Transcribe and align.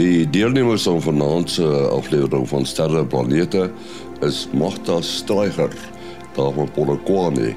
Die 0.00 0.24
deelnemers 0.32 0.86
aan 0.88 1.02
vanaand 1.04 1.50
se 1.50 1.66
aflewering 1.92 2.46
van 2.48 2.64
Sterre 2.66 3.02
Planete 3.06 3.66
is 4.24 4.46
Magda 4.56 5.00
Streiger, 5.04 5.74
daar 6.36 6.54
van 6.56 6.70
Polokwane, 6.72 7.50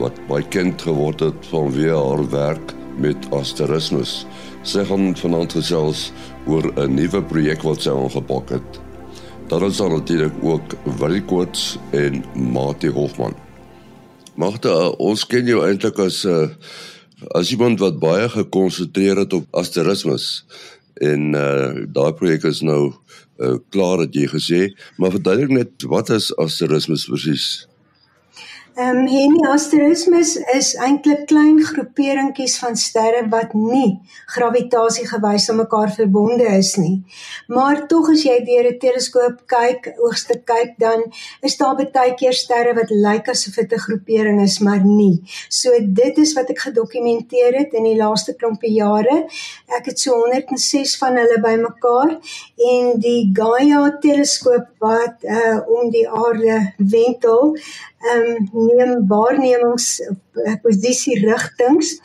wat 0.00 0.18
baie 0.26 0.42
bekend 0.42 0.82
geword 0.82 1.22
het 1.22 1.46
vanweë 1.52 1.94
haar 1.94 2.24
werk 2.32 2.74
met 2.98 3.28
asterismes. 3.30 4.24
Sy 4.66 4.82
gaan 4.90 5.14
vanaand 5.20 5.54
gesels 5.54 6.08
oor 6.50 6.66
'n 6.74 6.98
nuwe 6.98 7.22
projek 7.22 7.62
wat 7.62 7.86
sy 7.86 7.94
aangepak 7.94 8.50
het. 8.58 8.80
Daar 9.46 9.62
is 9.62 9.76
dan 9.76 9.92
natuurlik 9.92 10.34
ook 10.42 10.74
Willie 10.98 11.22
Koorts 11.22 11.78
en 11.90 12.24
Mati 12.34 12.90
Hofman. 12.90 13.34
Magda, 14.34 14.88
ons 14.98 15.26
ken 15.26 15.46
jou 15.46 15.62
eintlik 15.62 15.98
as 15.98 16.24
'n 16.24 16.28
uh, 16.28 16.48
as 17.34 17.50
iemand 17.50 17.80
wat 17.80 17.98
baie 17.98 18.28
gekonsentreer 18.28 19.16
het 19.16 19.32
op 19.32 19.46
asterismes 19.50 20.44
en 21.00 21.34
uh 21.34 21.86
daai 21.94 22.12
projek 22.18 22.44
is 22.48 22.62
nou 22.66 22.92
uh, 23.38 23.56
klaar 23.70 24.02
het 24.04 24.14
jy 24.14 24.26
gesê, 24.32 24.60
maar 24.96 25.14
verduidelik 25.14 25.54
net 25.54 25.86
wat 25.86 26.10
is 26.10 26.32
asterismes 26.36 27.06
presies? 27.06 27.67
Ehm 28.78 28.98
um, 28.98 29.06
heliasterismes 29.10 30.36
is 30.54 30.68
eintlik 30.78 31.24
klein 31.26 31.56
groeperingkies 31.66 32.52
van 32.62 32.76
sterre 32.78 33.24
wat 33.32 33.56
nie 33.58 33.96
gravitasiegewys 34.30 35.48
aan 35.50 35.58
mekaar 35.58 35.90
verbonde 35.96 36.46
is 36.58 36.76
nie. 36.78 37.00
Maar 37.50 37.80
tog 37.90 38.12
as 38.12 38.22
jy 38.22 38.36
deur 38.46 38.68
'n 38.70 38.78
teleskoop 38.84 39.40
kyk, 39.54 39.88
oogste 39.98 40.36
kyk, 40.50 40.76
dan 40.78 41.02
is 41.42 41.56
daar 41.56 41.74
baie 41.74 42.14
keer 42.14 42.32
sterre 42.32 42.76
wat 42.78 42.94
lyk 43.06 43.28
asof 43.34 43.56
dit 43.56 43.72
'n 43.72 43.84
groepering 43.86 44.40
is, 44.42 44.58
maar 44.60 44.84
nie. 44.84 45.26
So 45.48 45.70
dit 45.82 46.18
is 46.18 46.34
wat 46.38 46.50
ek 46.50 46.60
gedokumenteer 46.68 47.58
het 47.58 47.74
in 47.74 47.82
die 47.82 47.98
laaste 47.98 48.36
klompie 48.36 48.74
jare. 48.74 49.26
Ek 49.78 49.86
het 49.86 49.98
so 49.98 50.14
106 50.14 50.96
van 50.98 51.16
hulle 51.16 51.40
bymekaar 51.40 52.10
en 52.70 53.00
die 53.00 53.30
Gaia 53.34 53.98
teleskoop 54.00 54.66
wat 54.78 55.16
uh 55.24 55.58
om 55.66 55.90
die 55.90 56.08
aarde 56.08 56.74
wentel 56.76 57.56
ehm 57.98 58.30
um, 58.36 58.48
neem 58.52 59.06
waarnemings 59.10 60.00
uh, 60.00 60.54
posisie 60.62 61.18
rigtings 61.26 61.98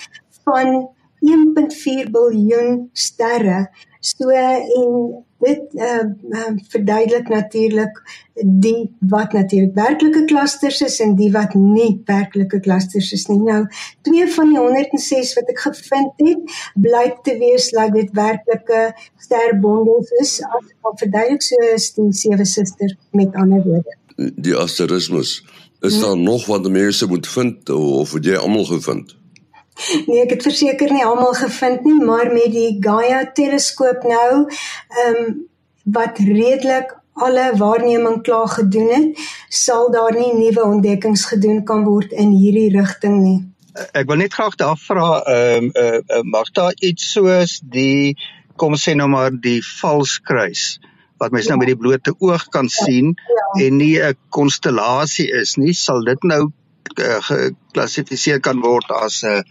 van 0.44 0.90
1.4 1.24 2.10
biljoen 2.12 2.90
sterre. 2.94 3.70
So 4.00 4.30
en 4.30 5.24
dit 5.44 5.74
uh, 5.74 6.04
uh, 6.30 6.52
verduidelik 6.72 7.28
natuurlik 7.28 8.02
die 8.34 8.92
wat 9.00 9.32
natuurlik 9.32 9.76
werklike 9.76 10.26
klusters 10.26 10.82
is 10.82 11.00
en 11.04 11.16
die 11.16 11.30
wat 11.32 11.56
nie 11.56 12.02
werklike 12.08 12.60
klusters 12.60 13.12
is 13.16 13.26
nie. 13.32 13.40
Nou, 13.44 13.62
twee 14.08 14.28
van 14.36 14.52
die 14.52 14.60
106 14.60 15.34
wat 15.40 15.52
ek 15.56 15.64
gevind 15.68 16.24
het, 16.28 16.60
blyk 16.88 17.24
te 17.28 17.38
wees 17.40 17.70
dat 17.76 17.96
dit 17.96 18.12
werklike 18.18 18.86
sterbondels 19.24 20.12
is. 20.24 20.38
As 20.52 20.72
verduidelik 21.04 21.46
so 21.46 21.68
is 21.74 21.92
die 21.98 22.12
sewe 22.24 22.48
susters 22.48 22.98
met 23.16 23.36
ander 23.40 23.64
woorde. 23.68 24.00
Die 24.18 24.56
asterismes 24.56 25.40
Is 25.84 26.00
daar 26.00 26.16
hmm. 26.16 26.24
nog 26.24 26.46
wat 26.46 26.70
mense 26.70 27.08
moet 27.08 27.28
vind 27.28 27.70
of 27.70 28.12
het 28.14 28.26
jy 28.26 28.36
almal 28.40 28.66
gevind? 28.66 29.16
Nee, 30.06 30.22
ek 30.24 30.36
het 30.38 30.46
verseker 30.46 30.92
nie 30.94 31.04
almal 31.04 31.34
gevind 31.36 31.84
nie, 31.84 31.98
maar 32.06 32.30
met 32.32 32.54
die 32.54 32.78
Gaia 32.80 33.26
teleskoop 33.36 34.06
nou, 34.08 34.30
ehm 34.48 35.18
um, 35.24 35.42
wat 35.84 36.22
redelik 36.24 36.94
alle 37.14 37.50
waarneming 37.60 38.22
klaar 38.24 38.48
gedoen 38.48 38.88
het, 38.94 39.26
sal 39.50 39.92
daar 39.92 40.16
nie 40.16 40.30
nuwe 40.38 40.64
ontdekkings 40.64 41.26
gedoen 41.34 41.60
kan 41.68 41.84
word 41.84 42.16
in 42.16 42.32
hierdie 42.32 42.70
rigting 42.78 43.18
nie. 43.26 43.42
Ek 43.92 44.08
wil 44.08 44.22
net 44.24 44.40
graag 44.40 44.56
daar 44.62 44.80
vra, 44.80 45.10
ehm 45.20 45.68
um, 45.68 45.70
uh, 45.84 46.00
uh, 46.00 46.24
mag 46.38 46.54
daar 46.56 46.72
iets 46.80 47.12
soos 47.18 47.60
die 47.60 48.16
kom 48.56 48.80
sê 48.80 48.96
nou 48.96 49.10
maar 49.12 49.36
die 49.36 49.60
valskruis 49.82 50.78
wat 51.24 51.36
mens 51.36 51.48
nou 51.52 51.58
met 51.62 51.72
die 51.72 51.80
blote 51.80 52.14
oog 52.20 52.48
kan 52.54 52.70
sien 52.70 53.14
ja. 53.16 53.66
en 53.66 53.78
nie 53.80 53.96
'n 54.00 54.18
konstellasie 54.30 55.30
is 55.42 55.56
nie, 55.58 55.74
sal 55.74 56.04
dit 56.04 56.24
nou 56.24 56.42
uh, 57.00 57.20
geklassifiseer 57.30 58.40
kan 58.40 58.60
word 58.62 58.92
as 58.92 59.24
'n 59.24 59.44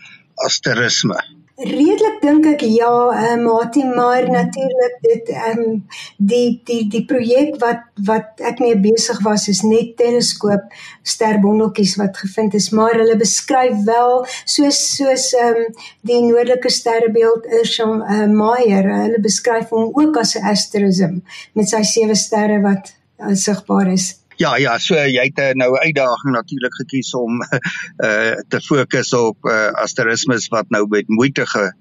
asterisme. 0.46 1.18
Redelik 1.62 2.16
dink 2.22 2.46
ek 2.50 2.62
ja, 2.66 2.90
uh, 3.14 3.34
Mati, 3.38 3.84
maar 3.86 4.24
natuurlik 4.26 4.94
dit 5.04 5.28
ehm 5.30 5.60
um, 5.62 5.74
die 6.18 6.60
die 6.66 6.88
die 6.90 7.02
projek 7.06 7.54
wat 7.62 7.84
wat 8.08 8.42
ek 8.50 8.58
mee 8.64 8.78
besig 8.82 9.20
was 9.22 9.46
is 9.52 9.60
net 9.62 9.92
teleskoop 10.00 10.72
sterbondeltjies 11.06 11.94
wat 12.00 12.18
gevind 12.18 12.56
is, 12.58 12.70
maar 12.74 12.98
hulle 12.98 13.14
beskryf 13.20 13.84
wel 13.86 14.24
soos 14.54 14.80
soos 14.96 15.28
ehm 15.38 15.60
um, 15.62 15.78
die 16.10 16.18
noordelike 16.24 16.72
sterrebeeld 16.78 17.46
Ursa 17.60 17.86
uh, 17.86 18.26
Meyer, 18.26 18.90
hulle 19.04 19.22
beskryf 19.22 19.70
hom 19.70 19.92
ook 19.92 20.18
as 20.24 20.34
'n 20.34 20.50
asterisme 20.54 21.22
met 21.54 21.70
sy 21.70 21.84
sewe 21.94 22.18
sterre 22.18 22.58
wat 22.66 22.90
uh, 23.22 23.36
sigbaar 23.38 23.92
is. 23.94 24.21
Ja 24.36 24.56
ja, 24.56 24.78
so 24.78 24.96
jy 24.96 25.26
het 25.28 25.38
uh, 25.38 25.50
nou 25.54 25.72
'n 25.72 25.84
uitdaging 25.84 26.32
natuurlik 26.34 26.74
gekies 26.74 27.14
om 27.14 27.42
uh 28.04 28.34
te 28.52 28.60
fokus 28.60 29.12
op 29.12 29.36
uh 29.44 29.70
asterismes 29.84 30.48
wat 30.48 30.68
nou 30.68 30.86
met 30.88 31.08
moeite 31.08 31.46
ge 31.46 31.72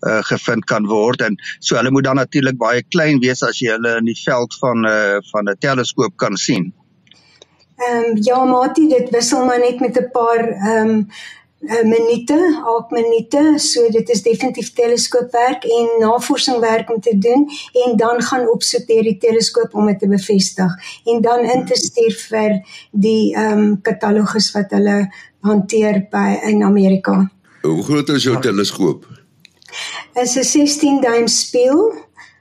uh 0.00 0.22
gevind 0.22 0.64
kan 0.64 0.86
word 0.86 1.20
en 1.20 1.36
so 1.58 1.76
hulle 1.76 1.90
moet 1.90 2.04
dan 2.04 2.16
natuurlik 2.16 2.58
baie 2.58 2.82
klein 2.82 3.20
wees 3.20 3.42
as 3.42 3.58
jy 3.58 3.70
hulle 3.70 3.96
in 3.96 4.04
die 4.04 4.20
veld 4.24 4.54
van 4.58 4.86
uh 4.86 5.18
van 5.30 5.48
'n 5.48 5.58
teleskoop 5.58 6.16
kan 6.16 6.36
sien. 6.36 6.72
Ehm 7.80 8.04
um, 8.04 8.18
ja, 8.22 8.44
Mati, 8.44 8.88
dit 8.88 9.10
wissel 9.10 9.44
maar 9.44 9.58
net 9.58 9.80
met 9.80 9.98
'n 9.98 10.10
paar 10.10 10.48
ehm 10.48 10.88
um, 10.88 11.08
minute, 11.60 12.60
half 12.64 12.90
minute, 12.90 13.58
so 13.58 13.88
dit 13.92 14.08
is 14.08 14.22
definitief 14.22 14.72
teleskoopwerk 14.72 15.64
en 15.64 15.88
navorsingswerk 16.00 16.90
om 16.90 17.00
te 17.00 17.18
doen 17.18 17.48
en 17.84 17.96
dan 17.96 18.22
gaan 18.22 18.48
opsoek 18.48 18.86
deur 18.86 19.02
die 19.02 19.18
teleskoop 19.18 19.74
om 19.74 19.86
dit 19.86 19.98
te 19.98 20.08
bevestig 20.08 20.72
en 21.04 21.20
dan 21.20 21.44
in 21.44 21.66
te 21.66 21.76
stuur 21.76 22.16
vir 22.28 22.60
die 22.90 23.34
ehm 23.34 23.58
um, 23.58 23.80
katalogus 23.82 24.52
wat 24.56 24.72
hulle 24.76 24.98
hanteer 25.44 26.06
by 26.10 26.40
in 26.48 26.62
Amerika. 26.64 27.30
Hoe 27.62 27.82
groot 27.82 28.08
is 28.08 28.24
jou 28.24 28.40
teleskoop? 28.40 29.04
Is 30.14 30.36
'n 30.36 30.44
16 30.44 31.00
duim 31.00 31.26
spieël 31.28 31.92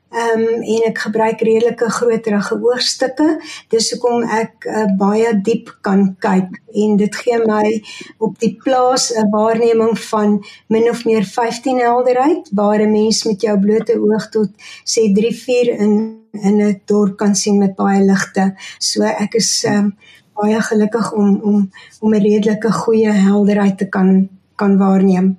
Ehm 0.10 0.42
um, 0.42 0.62
en 0.62 0.86
ek 0.90 0.98
gebruik 1.06 1.42
redelike 1.46 1.90
groterige 1.94 2.56
oogstukke. 2.58 3.28
Dis 3.70 3.92
hoekom 3.94 4.24
ek 4.24 4.66
uh, 4.66 4.88
baie 4.98 5.36
diep 5.46 5.70
kan 5.86 6.16
kyk 6.18 6.56
en 6.84 6.96
dit 6.98 7.18
gee 7.22 7.38
my 7.44 7.76
op 8.18 8.40
die 8.42 8.56
plaas 8.64 9.12
'n 9.14 9.30
waarneming 9.30 9.94
van 10.10 10.40
min 10.68 10.90
of 10.90 11.06
meer 11.06 11.24
15 11.24 11.78
helderheid 11.80 12.50
waar 12.52 12.82
'n 12.82 12.92
mens 12.92 13.24
met 13.24 13.42
jou 13.42 13.60
blote 13.60 14.00
oog 14.02 14.30
tot 14.30 14.50
sê 14.82 15.14
3-4 15.14 15.78
in 15.78 15.94
in 16.32 16.58
'n 16.62 16.82
dorp 16.86 17.18
kan 17.18 17.36
sien 17.36 17.58
met 17.58 17.76
baie 17.76 18.02
ligte. 18.02 18.56
So 18.80 19.04
ek 19.04 19.34
is 19.34 19.64
ehm 19.64 19.78
um, 19.78 19.98
baie 20.34 20.62
gelukkig 20.62 21.12
om 21.12 21.40
om 21.42 21.70
om 22.00 22.14
'n 22.14 22.22
redelike 22.22 22.72
goeie 22.72 23.12
helderheid 23.12 23.78
te 23.78 23.90
kan 23.90 24.30
kan 24.56 24.78
waarneem. 24.78 25.38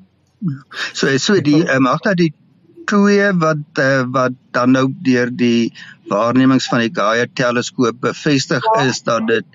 So 0.93 1.17
so 1.19 1.41
die 1.41 1.65
uh, 1.65 1.79
mag 1.79 2.01
dat 2.01 2.17
die 2.17 2.35
twee 2.91 3.33
wat 3.39 3.81
uh, 3.83 4.05
wat 4.12 4.37
dan 4.55 4.75
nou 4.75 4.87
deur 5.06 5.31
die 5.31 5.73
waarnemings 6.11 6.67
van 6.71 6.83
die 6.83 6.95
Gaia 6.95 7.27
teleskoop 7.39 8.01
bevestig 8.03 8.65
ja. 8.67 8.87
is 8.91 9.03
dat 9.06 9.27
dit 9.31 9.47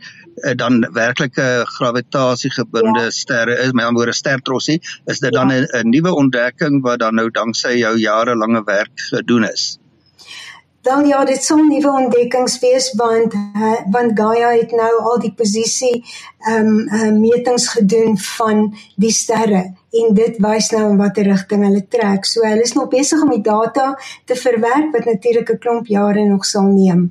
uh, 0.44 0.54
dan 0.56 0.80
werklike 0.96 1.48
gravitasiegebinde 1.78 3.08
ja. 3.10 3.16
sterre 3.20 3.58
is, 3.66 3.72
met 3.72 3.86
ander 3.86 4.04
woorde 4.04 4.16
stertrossie, 4.16 4.80
is 5.06 5.20
dit 5.20 5.34
ja. 5.34 5.40
dan 5.40 5.52
'n 5.52 5.90
nuwe 5.90 6.16
ontdekking 6.16 6.82
wat 6.84 7.00
dan 7.00 7.16
nou 7.16 7.30
danksy 7.32 7.76
jou 7.80 7.98
jarelange 8.00 8.64
werk 8.64 9.08
gedoen 9.10 9.52
is. 9.52 9.76
Wel 10.86 11.06
ja, 11.10 11.24
dit 11.26 11.42
sou 11.44 11.56
nuwe 11.66 11.92
ontdekkings 11.98 12.60
wees 12.62 12.92
want 13.00 13.34
uh, 13.34 13.78
want 13.94 14.12
Gaia 14.20 14.52
het 14.54 14.74
nou 14.78 14.92
al 15.12 15.18
die 15.24 15.32
posisie 15.34 16.04
ehm 16.52 16.70
um, 16.98 17.18
metings 17.24 17.66
gedoen 17.74 18.14
van 18.22 18.62
die 19.02 19.10
sterre 19.12 19.64
en 20.02 20.14
dit 20.20 20.38
wys 20.46 20.70
nou 20.76 20.84
in 20.92 21.02
watter 21.02 21.26
rigting 21.32 21.66
hulle 21.66 21.82
trek. 21.98 22.30
So 22.30 22.46
hulle 22.46 22.62
is 22.70 22.78
nog 22.78 22.92
besig 22.94 23.26
om 23.26 23.34
die 23.34 23.42
data 23.42 23.96
te 24.30 24.38
verwerk 24.46 24.94
wat 24.94 25.10
natuurlik 25.10 25.50
'n 25.56 25.62
klomp 25.66 25.90
jare 25.98 26.30
nog 26.30 26.46
sal 26.46 26.70
neem. 26.70 27.08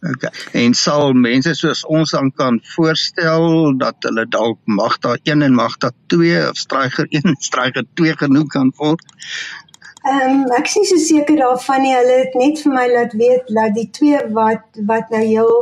Okay. 0.00 0.32
En 0.52 0.74
sal 0.74 1.12
mense 1.12 1.52
soos 1.54 1.82
ons 1.84 2.10
dan 2.16 2.30
kan 2.32 2.60
voorstel 2.72 3.76
dat 3.76 3.96
hulle 4.08 4.24
dalk 4.32 4.58
Magda 4.64 5.18
1 5.22 5.42
en 5.42 5.54
Magda 5.54 5.90
2 6.06 6.48
of 6.48 6.56
Stryger 6.56 7.06
1 7.08 7.22
en 7.22 7.36
Stryger 7.38 7.84
2 7.94 8.16
genoem 8.16 8.46
kan 8.46 8.72
word? 8.76 9.04
Ehm 10.00 10.30
um, 10.30 10.52
ek 10.56 10.70
nie 10.76 10.86
so 10.88 10.96
seker 10.96 11.36
daarvan 11.36 11.82
nie. 11.84 11.92
Hulle 11.92 12.14
het 12.22 12.36
net 12.40 12.60
vir 12.64 12.72
my 12.72 12.86
laat 12.88 13.12
weet 13.20 13.50
dat 13.52 13.74
die 13.76 13.88
twee 13.92 14.20
wat 14.36 14.80
wat 14.88 15.10
nou 15.12 15.20
heel 15.20 15.52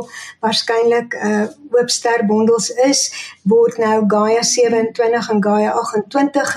waarskynlik 0.45 1.17
'n 1.17 1.31
uh, 1.31 1.47
oop 1.75 1.89
ster 1.91 2.23
bondels 2.25 2.69
is, 2.87 3.01
word 3.49 3.77
nou 3.81 3.97
Gaia 4.07 4.43
27 4.43 5.29
en 5.33 5.43
Gaia 5.43 5.73
28 5.81 6.53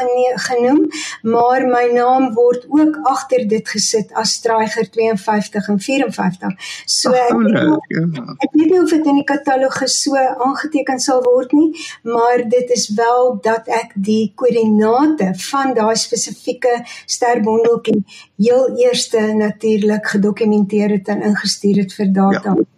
genoem, 0.47 0.87
maar 1.23 1.67
my 1.67 1.85
naam 1.93 2.31
word 2.37 2.67
ook 2.69 2.99
agter 3.11 3.47
dit 3.49 3.69
gesit 3.69 4.13
as 4.19 4.37
Stryger 4.39 4.89
52 4.91 5.69
en 5.69 5.81
54. 5.81 6.73
So 6.87 7.13
ek 7.13 7.35
weet, 7.37 7.91
ja. 7.93 8.25
ek 8.39 8.57
weet 8.57 8.71
nie 8.71 8.81
of 8.81 8.95
dit 8.95 9.11
in 9.13 9.21
die 9.21 9.27
katalogus 9.29 9.99
so 10.05 10.17
aangeteken 10.17 11.03
sal 11.03 11.23
word 11.27 11.53
nie, 11.57 11.71
maar 12.09 12.47
dit 12.49 12.71
is 12.75 12.89
wel 12.97 13.37
dat 13.43 13.69
ek 13.69 13.95
die 13.95 14.33
koördinate 14.37 15.33
van 15.51 15.75
daai 15.77 15.97
spesifieke 15.99 16.81
sterbondel 17.07 17.73
voeltjie 17.73 18.05
heel 18.37 18.77
eerste 18.77 19.21
natuurlik 19.35 20.07
gedokumenteer 20.07 20.91
het 20.91 21.09
en 21.09 21.23
ingestuur 21.23 21.77
het 21.77 21.93
vir 21.95 22.13
data. 22.13 22.55
Ja. 22.57 22.72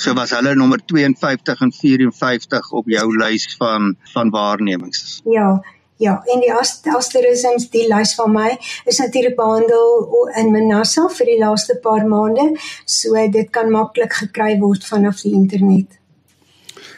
So 0.00 0.14
was 0.16 0.30
hulle 0.32 0.54
nommer 0.56 0.80
52 0.80 1.60
en 1.60 1.72
54 1.76 2.70
op 2.72 2.86
jou 2.88 3.04
lys 3.20 3.44
van 3.58 3.92
van 4.14 4.30
waarnemings. 4.32 5.20
Ja. 5.28 5.60
Ja, 6.00 6.14
en 6.32 6.40
die 6.40 6.48
asterisms 6.96 7.66
die 7.74 7.82
lys 7.90 8.14
van 8.16 8.32
my 8.32 8.54
is 8.88 9.02
natuurlik 9.02 9.34
behandel 9.36 10.30
in 10.40 10.48
Manassa 10.54 11.04
vir 11.12 11.28
die 11.28 11.36
laaste 11.42 11.76
paar 11.84 12.06
maande, 12.08 12.54
so 12.88 13.20
dit 13.34 13.50
kan 13.52 13.68
maklik 13.68 14.16
gekry 14.22 14.54
word 14.62 14.86
vanaf 14.88 15.20
die 15.26 15.34
internet. 15.36 15.98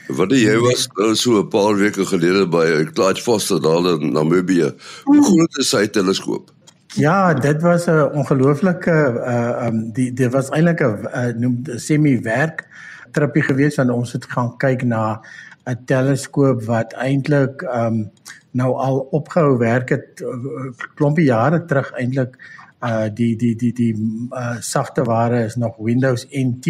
Wat 0.06 0.30
jy 0.38 0.54
was 0.62 0.86
uh, 1.02 1.10
so 1.18 1.42
'n 1.42 1.50
paar 1.50 1.74
weke 1.82 2.06
gelede 2.06 2.46
by 2.46 2.86
Clyde 2.94 3.26
Foster 3.26 3.58
daar 3.58 3.96
in 3.96 4.12
Namibië. 4.12 4.70
Hoe 5.04 5.16
hmm. 5.16 5.24
groot 5.24 5.58
is 5.58 5.74
sy 5.74 5.88
teleskoop? 5.90 6.54
Ja, 6.94 7.34
dit 7.34 7.62
was 7.62 7.86
'n 7.86 8.12
ongelooflike 8.14 8.96
uh 9.26 9.66
um 9.66 9.90
die 9.92 10.12
dit 10.12 10.30
was 10.32 10.50
eintlik 10.50 10.80
'n 10.80 11.08
uh, 11.10 11.32
noem 11.34 11.62
semi-werk 11.64 12.70
tripie 13.12 13.44
gewees 13.46 13.76
want 13.80 13.90
ons 13.90 14.12
het 14.12 14.26
gaan 14.34 14.56
kyk 14.58 14.84
na 14.84 15.20
'n 15.66 15.84
teleskoop 15.86 16.64
wat 16.66 16.94
eintlik 16.98 17.62
um 17.62 18.10
nou 18.52 18.72
al 18.76 18.98
opgehou 19.16 19.58
werk 19.58 19.88
het 19.94 20.20
uh, 20.20 20.72
klompie 20.94 21.24
jare 21.24 21.64
terug 21.64 21.92
eintlik 21.92 22.36
uh 22.82 23.06
die 23.14 23.36
die 23.38 23.54
die 23.56 23.72
die 23.72 23.92
uh, 24.30 24.56
sagte 24.60 25.04
ware 25.06 25.44
is 25.44 25.56
nog 25.56 25.76
Windows 25.78 26.26
NT. 26.30 26.66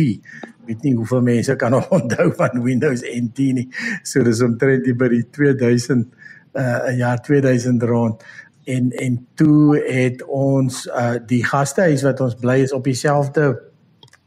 Weet 0.66 0.82
nie 0.82 0.94
hoeveel 0.94 1.22
mense 1.22 1.56
kan 1.56 1.70
nog 1.70 1.88
onthou 1.98 2.32
van 2.36 2.62
Windows 2.62 3.02
NT 3.02 3.38
nie. 3.38 3.68
So 4.02 4.22
dis 4.22 4.42
omtrent 4.42 4.86
by 4.98 5.08
die 5.08 5.24
2000 5.30 6.06
uh 6.52 6.92
jaar 6.98 7.22
2000 7.22 7.82
rond 7.82 8.22
en 8.64 8.92
en 8.92 9.18
toe 9.34 9.80
het 9.88 10.22
ons 10.28 10.84
uh 10.86 11.16
die 11.26 11.42
gastehuis 11.44 12.04
wat 12.04 12.20
ons 12.20 12.36
bly 12.38 12.60
is 12.62 12.76
op 12.76 12.84
dieselfde 12.84 13.56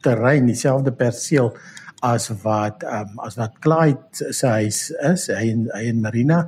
terrein, 0.01 0.45
dieselfde 0.45 0.91
perseel 0.93 1.53
as 2.05 2.29
wat 2.43 2.83
um, 2.85 3.19
as 3.25 3.37
wat 3.39 3.57
Clyde 3.63 4.33
se 4.33 4.47
huis 4.47 4.79
is 5.09 5.27
hy 5.33 5.49
in 5.53 5.65
hy 5.73 5.83
in 5.89 6.01
Marina 6.03 6.43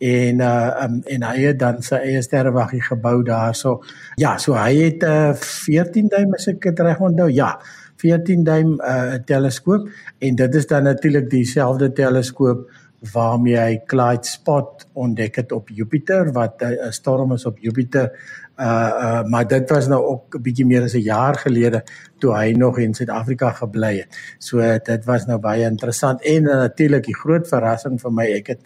en 0.00 0.40
uh 0.40 0.84
um, 0.84 0.98
en 1.14 1.26
hy 1.28 1.36
het 1.46 1.60
dan 1.60 1.82
sy 1.84 2.00
eie 2.08 2.22
sterrewaggie 2.24 2.82
gebou 2.88 3.18
daarso 3.26 3.78
ja 4.20 4.36
so 4.44 4.56
hy 4.56 4.72
het 4.78 5.04
'n 5.04 5.32
uh, 5.32 5.34
14 5.36 6.08
duim 6.16 6.34
as 6.38 6.48
ek 6.48 6.60
dit 6.68 6.84
reg 6.88 7.00
onthou 7.00 7.28
ja 7.28 7.58
14 8.02 8.44
duim 8.44 8.78
uh, 8.80 9.18
teleskoop 9.26 9.88
en 10.18 10.36
dit 10.36 10.54
is 10.54 10.66
dan 10.66 10.88
natuurlik 10.90 11.30
dieselfde 11.30 11.92
teleskoop 11.92 12.70
waarmee 13.12 13.58
hy 13.58 13.78
Clyde 13.86 14.26
spot 14.26 14.86
ontdek 14.94 15.40
het 15.42 15.52
op 15.52 15.68
Jupiter 15.68 16.32
wat 16.32 16.62
'n 16.62 16.72
uh, 16.72 16.90
storm 16.90 17.32
is 17.32 17.46
op 17.46 17.58
Jupiter 17.58 18.10
uh 18.60 18.92
uh 19.04 19.22
maar 19.24 19.46
dit 19.48 19.70
was 19.70 19.88
nou 19.88 20.02
ook 20.04 20.36
'n 20.36 20.42
bietjie 20.42 20.66
meer 20.66 20.82
as 20.82 20.94
'n 20.94 21.04
jaar 21.04 21.34
gelede 21.34 21.82
toe 22.18 22.34
hy 22.36 22.52
nog 22.52 22.78
in 22.78 22.94
Suid-Afrika 22.94 23.50
gebly 23.50 23.96
het. 23.98 24.16
So 24.38 24.58
dit 24.78 25.04
was 25.04 25.26
nou 25.26 25.38
baie 25.38 25.64
interessant 25.64 26.22
en 26.22 26.42
uh, 26.44 26.54
natuurlik 26.54 27.04
die 27.04 27.16
groot 27.16 27.48
verrassing 27.48 28.00
vir 28.00 28.12
my 28.12 28.26
ek 28.26 28.46
het 28.46 28.60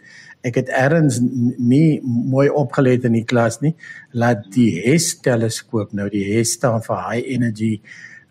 ek 0.47 0.55
het 0.55 0.69
erns 0.69 1.21
nie 1.59 2.01
mooi 2.05 2.49
opgelet 2.49 3.05
in 3.05 3.13
die 3.13 3.25
klas 3.25 3.61
nie 3.61 3.75
laat 4.13 4.45
die 4.55 4.71
HES 4.81 5.21
teleskoop 5.21 5.93
nou 5.93 6.09
die 6.13 6.25
HES 6.25 6.53
staan 6.59 6.83
vir 6.83 6.97
high 7.11 7.25
energy 7.35 7.81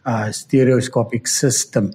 uh 0.05 0.31
stereoscopic 0.31 1.27
system 1.27 1.91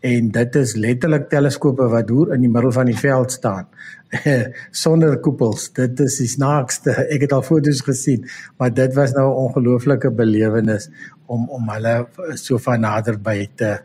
en 0.00 0.30
dit 0.34 0.56
is 0.58 0.74
letterlik 0.74 1.28
teleskope 1.30 1.86
wat 1.92 2.08
hoor 2.10 2.32
in 2.34 2.40
die 2.40 2.50
middel 2.50 2.72
van 2.74 2.90
die 2.90 2.98
veld 2.98 3.32
staan 3.32 3.68
sonder 4.84 5.16
koepels. 5.24 5.70
Dit 5.72 6.00
is 6.04 6.18
die 6.20 6.28
snaakste. 6.28 6.92
Ek 7.08 7.24
het 7.26 7.32
al 7.32 7.44
foto's 7.46 7.80
gesien, 7.86 8.26
maar 8.60 8.72
dit 8.74 8.94
was 8.94 9.14
nou 9.16 9.28
'n 9.30 9.40
ongelooflike 9.46 10.10
belewenis 10.10 10.88
om 11.26 11.48
om 11.48 11.70
hulle 11.70 12.06
so 12.34 12.58
van 12.58 12.80
nader 12.80 13.18
by 13.18 13.48
te 13.56 13.78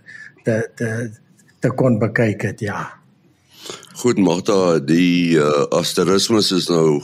te 0.44 0.70
te 0.76 1.12
te 1.60 1.70
kon 1.70 2.00
bekyk 2.00 2.42
het, 2.42 2.60
ja. 2.60 2.94
Goed, 3.94 4.18
Martha, 4.18 4.80
die 4.80 5.38
uh, 5.38 5.66
asterismus 5.74 6.52
is 6.52 6.68
nou 6.70 7.02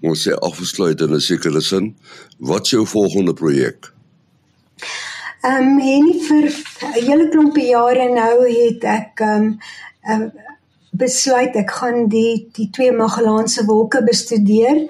ons 0.00 0.28
sê 0.28 0.34
afgesluit 0.34 1.00
in 1.00 1.14
'n 1.14 1.20
sekere 1.20 1.60
sin. 1.60 1.96
Wat 2.38 2.66
is 2.66 2.70
jou 2.70 2.86
volgende 2.86 3.34
projek? 3.34 3.97
Ehm 5.46 5.78
um, 5.78 5.78
en 5.78 6.06
vir 6.26 6.46
'n 6.50 7.04
hele 7.06 7.28
klompie 7.30 7.68
jare 7.70 8.08
nou 8.10 8.36
het 8.48 8.84
ek 8.84 9.20
ehm 9.20 9.52
um, 10.12 10.32
besluit 10.98 11.54
ek 11.56 11.70
gaan 11.70 12.08
die 12.10 12.48
die 12.56 12.70
twee 12.74 12.92
Magellaanse 12.92 13.64
wolke 13.68 14.02
bestudeer, 14.02 14.80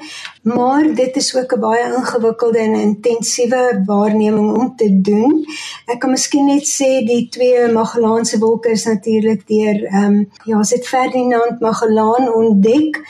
maar 0.43 0.95
dit 0.95 1.17
is 1.17 1.37
ook 1.37 1.53
'n 1.55 1.61
baie 1.61 1.95
ingewikkelde 1.95 2.59
en 2.59 2.75
intensiewe 2.75 3.83
waarneming 3.87 4.57
om 4.57 4.77
te 4.77 5.01
doen. 5.01 5.47
Ek 5.87 5.99
kan 5.99 6.11
miskien 6.11 6.47
net 6.47 6.67
sê 6.67 7.05
die 7.07 7.29
twee 7.29 7.69
Magellaanse 7.73 8.39
wolke 8.39 8.71
is 8.71 8.85
natuurlik 8.85 9.47
deur 9.47 9.85
ehm 9.85 10.05
um, 10.05 10.31
ja, 10.45 10.59
as 10.59 10.69
dit 10.69 10.87
Ferdinand 10.87 11.61
Magellaan 11.61 12.35
ontdek 12.35 13.01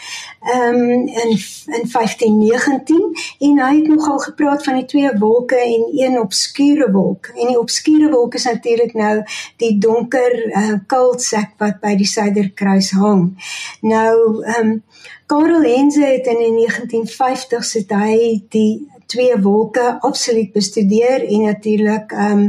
ehm 0.41 0.75
um, 0.75 1.07
in 1.07 1.31
in 1.67 1.85
1519 1.93 3.17
en 3.39 3.59
hy 3.59 3.77
het 3.77 3.89
nogal 3.89 4.19
gepraat 4.19 4.65
van 4.65 4.75
die 4.75 4.85
twee 4.85 5.19
wolke 5.19 5.57
en 5.57 5.89
een 5.93 6.21
obskure 6.21 6.91
wolk. 6.93 7.27
En 7.27 7.47
die 7.47 7.59
obskure 7.59 8.11
wolk 8.11 8.35
is 8.35 8.45
natuurlik 8.45 8.95
nou 8.95 9.23
die 9.57 9.79
donker 9.79 10.47
uh, 10.47 10.73
kulsek 10.87 11.51
wat 11.59 11.81
by 11.81 11.95
die 11.97 12.07
suiderkruis 12.07 12.91
hang. 12.91 13.35
Nou 13.81 14.45
ehm 14.45 14.67
um, 14.67 14.83
Karel 15.29 15.63
Henze 15.63 16.05
het 16.05 16.27
in 16.27 16.39
die 16.41 16.53
1950s 16.57 17.75
het 17.77 17.91
hy 17.93 18.15
die 18.49 18.89
twee 19.13 19.35
wolke 19.45 19.99
absoluut 20.01 20.55
bestudeer 20.55 21.27
en 21.27 21.45
natuurlik 21.51 22.15
ehm 22.17 22.39
um, 22.39 22.47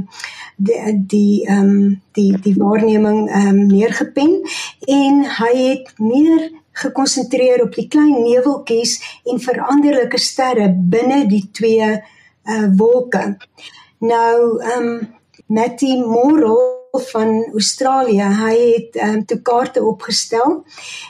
die 0.55 0.93
die 1.11 1.33
ehm 1.47 1.73
um, 1.73 2.01
die 2.15 2.31
die 2.45 2.55
waarneming 2.55 3.27
ehm 3.27 3.47
um, 3.47 3.59
neergepen 3.67 4.31
en 4.87 5.19
hy 5.41 5.51
het 5.57 5.91
meer 5.97 6.47
gekonsentreer 6.71 7.65
op 7.67 7.75
die 7.75 7.87
klein 7.87 8.23
neveltjies 8.23 8.95
en 9.27 9.43
veranderlike 9.43 10.23
sterre 10.29 10.71
binne 10.71 11.25
die 11.27 11.49
twee 11.51 11.91
uh 11.99 12.67
wolke. 12.79 13.37
Nou 13.99 14.59
ehm 14.63 14.87
um, 14.87 15.07
Matty 15.47 15.97
Morrell 15.99 16.78
van 16.91 17.45
Australië. 17.51 18.21
Hy 18.21 18.55
het 18.73 18.95
ehm 18.95 19.13
um, 19.13 19.25
toe 19.25 19.41
kaarte 19.41 19.83
opgestel 19.83 20.63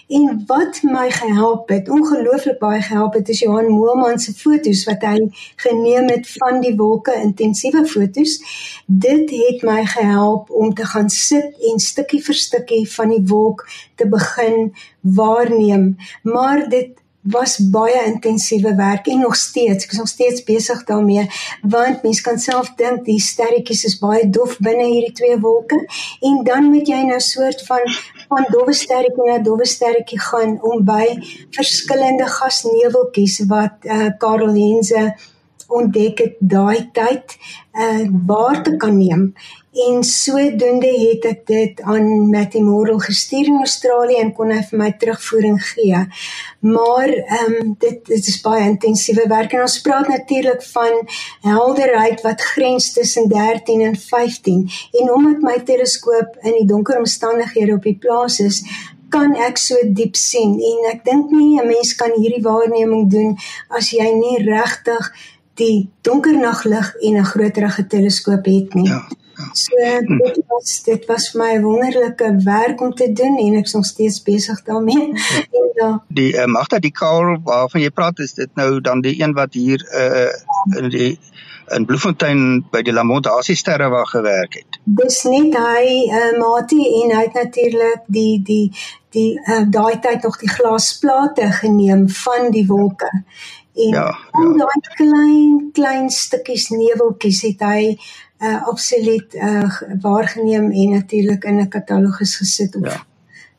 en 0.07 0.43
wat 0.47 0.79
my 0.83 1.09
gehelp 1.11 1.69
het, 1.69 1.89
ongelooflik 1.89 2.59
baie 2.59 2.81
gehelp 2.81 3.13
het, 3.13 3.29
is 3.29 3.39
Johan 3.39 3.67
Moelman 3.67 4.19
se 4.19 4.33
fotos 4.33 4.83
wat 4.83 5.01
hy 5.01 5.29
geneem 5.55 6.09
het 6.09 6.29
van 6.37 6.61
die 6.61 6.75
wolke, 6.75 7.15
intensiewe 7.21 7.85
fotos. 7.85 8.39
Dit 8.85 9.29
het 9.29 9.61
my 9.63 9.85
gehelp 9.85 10.49
om 10.51 10.73
te 10.73 10.85
gaan 10.85 11.09
sit 11.09 11.55
en 11.71 11.79
stukkie 11.79 12.23
vir 12.23 12.35
stukkie 12.35 12.85
van 12.91 13.09
die 13.09 13.23
wolk 13.25 13.67
te 13.95 14.07
begin 14.07 14.73
waarneem. 14.99 15.95
Maar 16.23 16.69
dit 16.69 16.97
was 17.21 17.57
baie 17.71 18.05
intensiewe 18.05 18.75
werk 18.75 19.07
en 19.07 19.19
nog 19.19 19.35
steeds 19.35 19.85
ek 19.85 19.91
is 19.91 19.97
nog 19.97 20.07
steeds 20.07 20.43
besig 20.43 20.83
daarmee 20.87 21.25
want 21.61 22.03
mens 22.03 22.21
kan 22.21 22.39
self 22.39 22.71
dink 22.79 23.03
die 23.05 23.19
sterretjies 23.19 23.83
is 23.89 23.97
baie 23.99 24.29
dof 24.29 24.55
binne 24.63 24.85
hierdie 24.87 25.15
twee 25.19 25.39
wolke 25.39 25.79
en 26.21 26.43
dan 26.47 26.69
moet 26.71 26.87
jy 26.87 27.01
nou 27.09 27.19
soort 27.19 27.65
van 27.67 27.83
van 28.29 28.47
dowwe 28.53 28.73
sterretjie 28.73 29.27
na 29.27 29.39
dowwe 29.43 29.67
sterretjie 29.67 30.19
gaan 30.29 30.55
om 30.61 30.85
by 30.85 31.05
verskillende 31.55 32.29
gasneveltjies 32.39 33.41
wat 33.51 33.83
uh, 33.83 34.09
Karel 34.21 34.55
Henze 34.55 35.09
ontdek 35.69 36.23
het 36.23 36.37
daai 36.39 36.89
tyd 36.93 37.35
uh 37.79 38.07
waar 38.25 38.63
te 38.63 38.75
kan 38.81 38.95
neem 38.97 39.33
en 39.71 40.03
sodoende 40.03 40.89
het 40.89 41.25
ek 41.29 41.41
dit 41.47 41.81
aan 41.81 42.29
Matty 42.29 42.59
Morrell 42.65 42.99
gestuur 43.03 43.51
in 43.51 43.59
Australië 43.61 44.17
en 44.23 44.31
kon 44.33 44.49
hy 44.51 44.63
vir 44.65 44.79
my 44.81 44.89
terugvoering 44.97 45.59
gee. 45.61 45.99
Maar 46.65 47.13
ehm 47.13 47.55
um, 47.59 47.75
dit, 47.79 48.01
dit 48.05 48.31
is 48.33 48.41
baie 48.41 48.65
intensiewe 48.65 49.27
werk 49.29 49.53
en 49.53 49.61
ons 49.67 49.81
praat 49.85 50.09
natuurlik 50.09 50.63
van 50.73 51.03
helderheid 51.45 52.21
wat 52.25 52.41
grens 52.41 52.93
tussen 52.93 53.29
13 53.29 53.81
en 53.81 53.95
15 53.95 54.63
en 55.01 55.13
omdat 55.13 55.45
my 55.45 55.59
teleskoop 55.65 56.39
in 56.41 56.57
die 56.61 56.69
donker 56.69 56.97
omstandighede 56.97 57.77
op 57.77 57.85
die 57.85 57.97
plaas 57.97 58.39
is 58.39 58.63
kan 59.09 59.35
ek 59.35 59.57
so 59.57 59.77
diep 59.85 60.17
sien 60.17 60.57
en 60.57 60.89
ek 60.93 61.05
dink 61.05 61.31
nie 61.31 61.61
'n 61.61 61.67
mens 61.67 61.95
kan 61.95 62.11
hierdie 62.17 62.43
waarneming 62.43 63.09
doen 63.09 63.37
as 63.69 63.91
jy 63.91 64.09
nie 64.13 64.37
regtig 64.43 65.13
die 65.61 65.89
donker 66.01 66.37
naglig 66.37 66.95
en 67.01 67.17
'n 67.17 67.31
groterige 67.33 67.87
teleskoop 67.87 68.45
het 68.45 68.73
nie. 68.73 68.87
Ja. 68.87 69.07
So 69.53 69.75
dit 70.17 70.41
was 70.47 70.83
dit 70.83 71.05
was 71.05 71.29
vir 71.31 71.41
my 71.41 71.51
'n 71.55 71.63
wonderlike 71.63 72.35
werk 72.43 72.81
om 72.81 72.93
te 72.93 73.11
doen 73.13 73.37
en 73.37 73.55
ek 73.59 73.65
is 73.65 73.73
nog 73.73 73.85
steeds 73.85 74.23
besig 74.23 74.63
daarmee. 74.63 75.13
en 75.59 75.69
ja. 75.73 76.03
Die 76.07 76.33
uh, 76.33 76.45
Magda 76.45 76.79
die 76.79 76.91
Karl 76.91 77.39
waarvan 77.43 77.81
jy 77.81 77.89
praat 77.89 78.19
is 78.19 78.33
dit 78.33 78.49
nou 78.55 78.81
dan 78.81 79.01
die 79.01 79.21
een 79.21 79.33
wat 79.33 79.53
hier 79.53 79.79
uh, 79.93 80.81
in 80.81 80.89
die 80.89 81.19
in 81.69 81.85
Bloemfontein 81.85 82.65
by 82.71 82.81
die 82.81 82.93
Lamontasie 82.93 83.55
sterrewag 83.55 84.09
gewerk 84.09 84.53
het. 84.57 84.79
Dis 84.83 85.23
net 85.23 85.53
hy 85.53 86.09
uh, 86.09 86.31
Mati 86.39 86.81
en 87.03 87.13
hy 87.17 87.23
het 87.27 87.33
natuurlik 87.33 88.07
die 88.07 88.41
die 88.43 88.73
die 89.09 89.39
uh, 89.39 89.63
daai 89.69 89.99
tyd 89.99 90.23
nog 90.23 90.37
die 90.37 90.49
glasplate 90.49 91.51
geneem 91.61 92.09
van 92.09 92.51
die 92.51 92.65
wolke 92.67 93.09
En 93.79 93.87
ja, 93.87 94.17
ja. 94.31 94.53
daai 94.57 94.79
klein 94.95 95.69
klein 95.73 96.09
stukkies 96.09 96.67
neveltjies 96.73 97.41
het 97.47 97.61
hy 97.63 97.83
uh, 98.39 98.67
absoluut 98.67 99.35
uh, 99.35 99.81
waargeneem 100.01 100.71
en 100.71 100.89
natuurlik 100.89 101.43
in 101.43 101.59
'n 101.59 101.67
katalogus 101.67 102.35
gesit 102.35 102.75
op 102.75 102.85
ja 102.85 103.07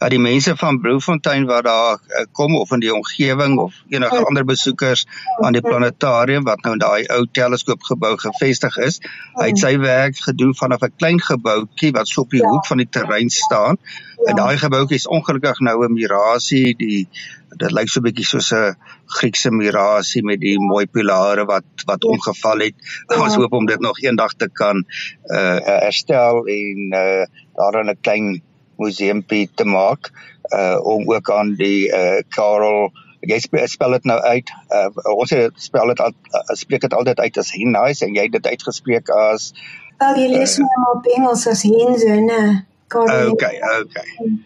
dat 0.01 0.15
die 0.15 0.21
mense 0.21 0.55
van 0.57 0.81
Bloemfontein 0.81 1.45
wat 1.45 1.65
daar 1.65 1.99
uh, 2.01 2.25
kom 2.33 2.55
of 2.57 2.71
in 2.73 2.81
die 2.81 2.93
omgewing 2.95 3.59
of 3.61 3.75
enige 3.93 4.25
ander 4.25 4.45
besoekers 4.49 5.05
aan 5.45 5.53
die 5.53 5.61
planetarium 5.61 6.47
wat 6.49 6.63
nou 6.65 6.73
in 6.79 6.81
daai 6.81 7.05
ou 7.13 7.27
teleskoopgebou 7.39 8.15
gevestig 8.23 8.79
is, 8.87 8.97
hy 9.37 9.51
het 9.51 9.61
sy 9.61 9.75
werk 9.83 10.17
gedoen 10.25 10.57
vanaf 10.57 10.89
'n 10.89 10.97
klein 10.97 11.21
gebouetjie 11.21 11.93
wat 11.99 12.09
so 12.09 12.25
op 12.25 12.33
die 12.33 12.45
hoek 12.47 12.67
van 12.67 12.81
die 12.81 12.89
terrein 12.89 13.29
staan. 13.29 13.77
En 14.25 14.37
daai 14.37 14.57
gebouetjie 14.57 14.97
is 14.97 15.09
ongelukkig 15.09 15.61
nou 15.61 15.85
'n 15.85 15.93
mirasie, 15.93 16.75
die 16.77 17.09
dit 17.61 17.73
lyk 17.73 17.89
so 17.89 18.01
'n 18.01 18.09
bietjie 18.09 18.25
soos 18.25 18.53
'n 18.53 18.77
Griekse 19.21 19.51
mirasie 19.51 20.25
met 20.25 20.41
die 20.41 20.57
mooi 20.59 20.87
pilare 20.87 21.45
wat 21.45 21.65
wat 21.85 22.05
omgeval 22.05 22.59
het. 22.59 22.75
Ons 23.07 23.35
hoop 23.35 23.53
om 23.53 23.67
dit 23.67 23.81
nog 23.81 24.01
eendag 24.01 24.33
te 24.33 24.49
kan 24.49 24.85
uh 25.29 25.59
herstel 25.85 26.47
en 26.47 26.95
uh 26.95 27.25
daar 27.55 27.85
'n 27.85 28.01
klein 28.01 28.43
museumpie 28.81 29.47
te 29.55 29.67
maak 29.69 30.11
uh 30.57 30.79
om 30.83 31.07
ook 31.13 31.31
aan 31.31 31.55
die 31.61 31.89
uh 31.93 32.19
Karel 32.37 32.91
jy 33.21 33.39
spel 33.69 33.97
dit 33.99 34.09
nou 34.09 34.19
uit 34.19 34.53
uh 34.73 35.15
ons 35.15 35.35
spel 35.69 35.93
dit 35.93 36.01
al 36.01 36.13
uh, 36.13 36.57
spreek 36.63 36.87
dit 36.87 36.97
altyd 36.97 37.21
uit 37.21 37.41
as 37.43 37.53
Hennies 37.57 38.05
en 38.07 38.17
jy 38.17 38.29
het 38.29 38.39
dit 38.39 38.53
uitgespreek 38.55 39.13
as 39.17 39.53
Wel 40.01 40.23
jy 40.23 40.29
lees 40.37 40.59
uh, 40.59 40.65
maar 40.65 40.95
op 40.97 41.11
Engels 41.17 41.47
as 41.47 41.67
Henze 41.69 42.21
nê 42.29 42.45
Karel 42.91 43.35
Okay 43.37 43.61
okay 43.83 44.39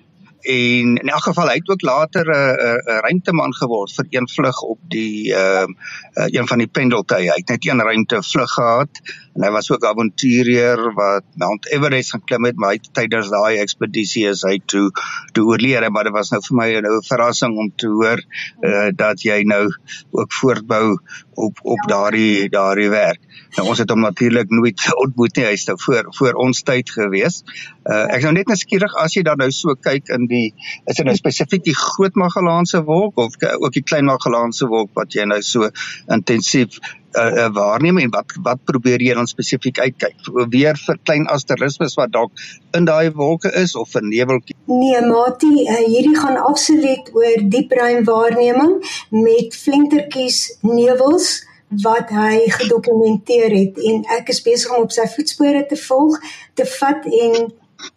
en 0.45 0.97
in 1.01 1.09
elk 1.09 1.23
geval 1.23 1.49
hy 1.49 1.55
het 1.55 1.69
ook 1.69 1.83
later 1.83 2.25
'n 2.27 2.31
uh, 2.31 2.73
'n 2.73 2.91
uh, 2.91 2.99
ruimteman 3.07 3.55
geword 3.55 3.93
vir 3.93 4.07
een 4.11 4.29
vlug 4.29 4.63
op 4.63 4.79
die 4.89 5.35
ehm 5.35 5.71
uh, 5.71 6.25
uh, 6.25 6.27
een 6.39 6.47
van 6.47 6.59
die 6.59 6.67
pendeltuie. 6.67 7.31
Hy 7.31 7.37
het 7.37 7.49
net 7.49 7.67
een 7.67 7.81
ruimte 7.81 8.23
vlug 8.23 8.51
gehad 8.51 8.89
en 9.35 9.45
hy 9.47 9.51
was 9.55 9.71
ook 9.73 9.85
avonturier 9.85 10.81
wat 10.95 11.27
Mount 11.41 11.67
Everest 11.75 12.15
geklim 12.15 12.47
het, 12.49 12.57
maar 12.57 12.77
hy 12.77 12.93
tydens 12.95 13.31
daai 13.33 13.59
ekspedisie 13.63 14.29
is 14.31 14.45
hy 14.47 14.61
toe 14.71 14.91
toe 15.35 15.47
oorleer, 15.51 15.87
maar 15.91 16.07
dit 16.07 16.15
was 16.15 16.31
nou 16.31 16.41
vir 16.45 16.57
my 16.61 16.69
'n 16.79 16.87
nou 16.87 17.01
verrassing 17.09 17.59
om 17.59 17.73
te 17.77 17.91
hoor 17.91 18.23
uh, 18.63 18.91
dat 18.95 19.23
jy 19.27 19.43
nou 19.43 19.67
ook 20.11 20.33
voortbou 20.33 20.99
op 21.35 21.59
op 21.63 21.89
daardie 21.89 22.49
daardie 22.49 22.91
werk. 22.91 23.21
Nou 23.57 23.69
ons 23.69 23.79
het 23.79 23.91
hom 23.91 24.01
natuurlik 24.01 24.51
nooit 24.51 24.81
ontmoet 25.05 25.37
nie. 25.37 25.47
Hy's 25.51 25.67
nou 25.67 25.77
voor 25.83 26.07
voor 26.19 26.39
ons 26.47 26.63
tyd 26.63 26.91
gewees. 26.91 27.43
Uh 27.85 28.07
ek 28.07 28.23
is 28.23 28.27
nou 28.29 28.35
net 28.39 28.51
nuuskierig 28.51 28.95
as 29.03 29.15
jy 29.15 29.23
dan 29.27 29.39
nou 29.43 29.51
so 29.51 29.75
kyk 29.75 30.11
in 30.15 30.27
die 30.31 30.55
is 30.87 30.97
dit 30.97 31.07
nou 31.07 31.17
spesifiek 31.17 31.65
die 31.65 31.77
Groot 31.77 32.15
Magellaanse 32.15 32.85
wolk 32.87 33.19
of 33.19 33.39
ook 33.43 33.73
die 33.73 33.83
Klein 33.83 34.07
Magellaanse 34.11 34.71
wolk 34.71 34.95
wat 34.95 35.15
jy 35.15 35.27
nou 35.27 35.43
so 35.43 35.71
intensief 36.07 36.79
uh, 37.17 37.45
uh 37.45 37.49
waarneem 37.55 37.99
en 38.05 38.13
wat 38.15 38.35
wat 38.43 38.61
probeer 38.65 39.03
jy 39.03 39.15
dan 39.15 39.31
spesifiek 39.31 39.79
uitkyk? 39.79 40.17
Weer 40.51 40.79
vir 40.87 41.01
klein 41.03 41.27
asterismes 41.33 41.97
wat 42.01 42.13
dalk 42.13 42.45
in 42.77 42.89
daai 42.89 43.11
wolke 43.15 43.53
is 43.63 43.75
of 43.77 43.91
vir 43.95 44.07
neveltjie? 44.07 44.57
Nee, 44.71 45.01
Matie, 45.07 45.67
uh, 45.69 45.81
hierdie 45.87 46.17
gaan 46.19 46.39
absoluut 46.41 47.11
oor 47.15 47.49
diepruimwaarneming 47.57 48.79
met 49.11 49.57
flintertjies 49.57 50.45
nevels 50.63 51.43
wat 51.83 52.11
hy 52.15 52.45
gedokumenteer 52.55 53.51
het 53.51 53.79
en 53.91 54.05
ek 54.19 54.31
is 54.35 54.43
besig 54.45 54.73
om 54.75 54.87
op 54.87 54.93
sy 54.95 55.07
voetspore 55.11 55.65
te 55.67 55.79
volg, 55.81 56.19
te 56.55 56.67
vat 56.77 57.07
en 57.09 57.49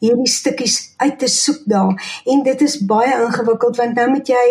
hierdie 0.04 0.30
stukkies 0.32 0.78
uit 0.98 1.20
te 1.20 1.28
soek 1.28 1.64
daar. 1.66 2.22
En 2.26 2.44
dit 2.44 2.62
is 2.62 2.78
baie 2.86 3.14
ingewikkeld 3.26 3.78
want 3.78 3.96
nou 3.96 4.10
moet 4.10 4.28
jy 4.28 4.46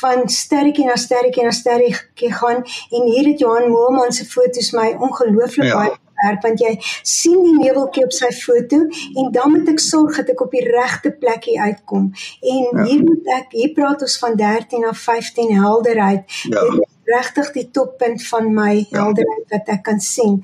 van 0.00 0.28
sterretjie 0.28 0.86
na 0.86 0.96
sterretjie 0.96 1.44
na 1.44 1.54
sterretjie 1.54 2.32
gaan 2.32 2.64
en 2.90 3.06
hier 3.10 3.30
het 3.30 3.38
Johan 3.38 3.70
Moelman 3.70 4.12
se 4.12 4.24
foto's 4.24 4.72
my 4.76 4.94
ongelooflik 4.98 5.70
ja. 5.70 5.78
baie 5.78 5.94
werk 6.24 6.42
want 6.46 6.62
jy 6.64 6.72
sien 7.02 7.42
die 7.44 7.54
neveltjie 7.58 8.06
op 8.06 8.14
sy 8.16 8.30
foto 8.36 8.82
en 9.20 9.30
dan 9.34 9.52
moet 9.52 9.70
ek 9.74 9.82
sorg 9.82 10.20
dat 10.20 10.34
ek 10.34 10.44
op 10.46 10.56
die 10.56 10.64
regte 10.64 11.12
plekkie 11.12 11.58
uitkom. 11.60 12.10
En 12.40 12.64
ja. 12.64 12.88
hier 12.88 13.04
moet 13.04 13.32
ek 13.38 13.56
hier 13.58 13.72
praat 13.76 14.04
ons 14.06 14.18
van 14.22 14.36
13 14.40 14.86
na 14.86 14.92
15 14.96 15.56
helderheid. 15.60 16.38
Ja. 16.50 16.64
Dit 16.64 16.95
regtig 17.06 17.52
die 17.54 17.68
toppunt 17.70 18.24
van 18.26 18.50
my 18.54 18.72
ja. 18.74 19.02
helderheid 19.02 19.46
wat 19.54 19.70
ek 19.76 19.82
kan 19.86 20.00
sien. 20.02 20.42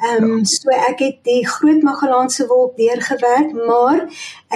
Ehm 0.00 0.24
um, 0.24 0.44
so 0.48 0.72
ek 0.72 1.02
het 1.04 1.18
die 1.28 1.42
Groot 1.46 1.82
Magellaanse 1.84 2.46
wolk 2.48 2.76
deurgewerk, 2.80 3.52
maar 3.68 4.06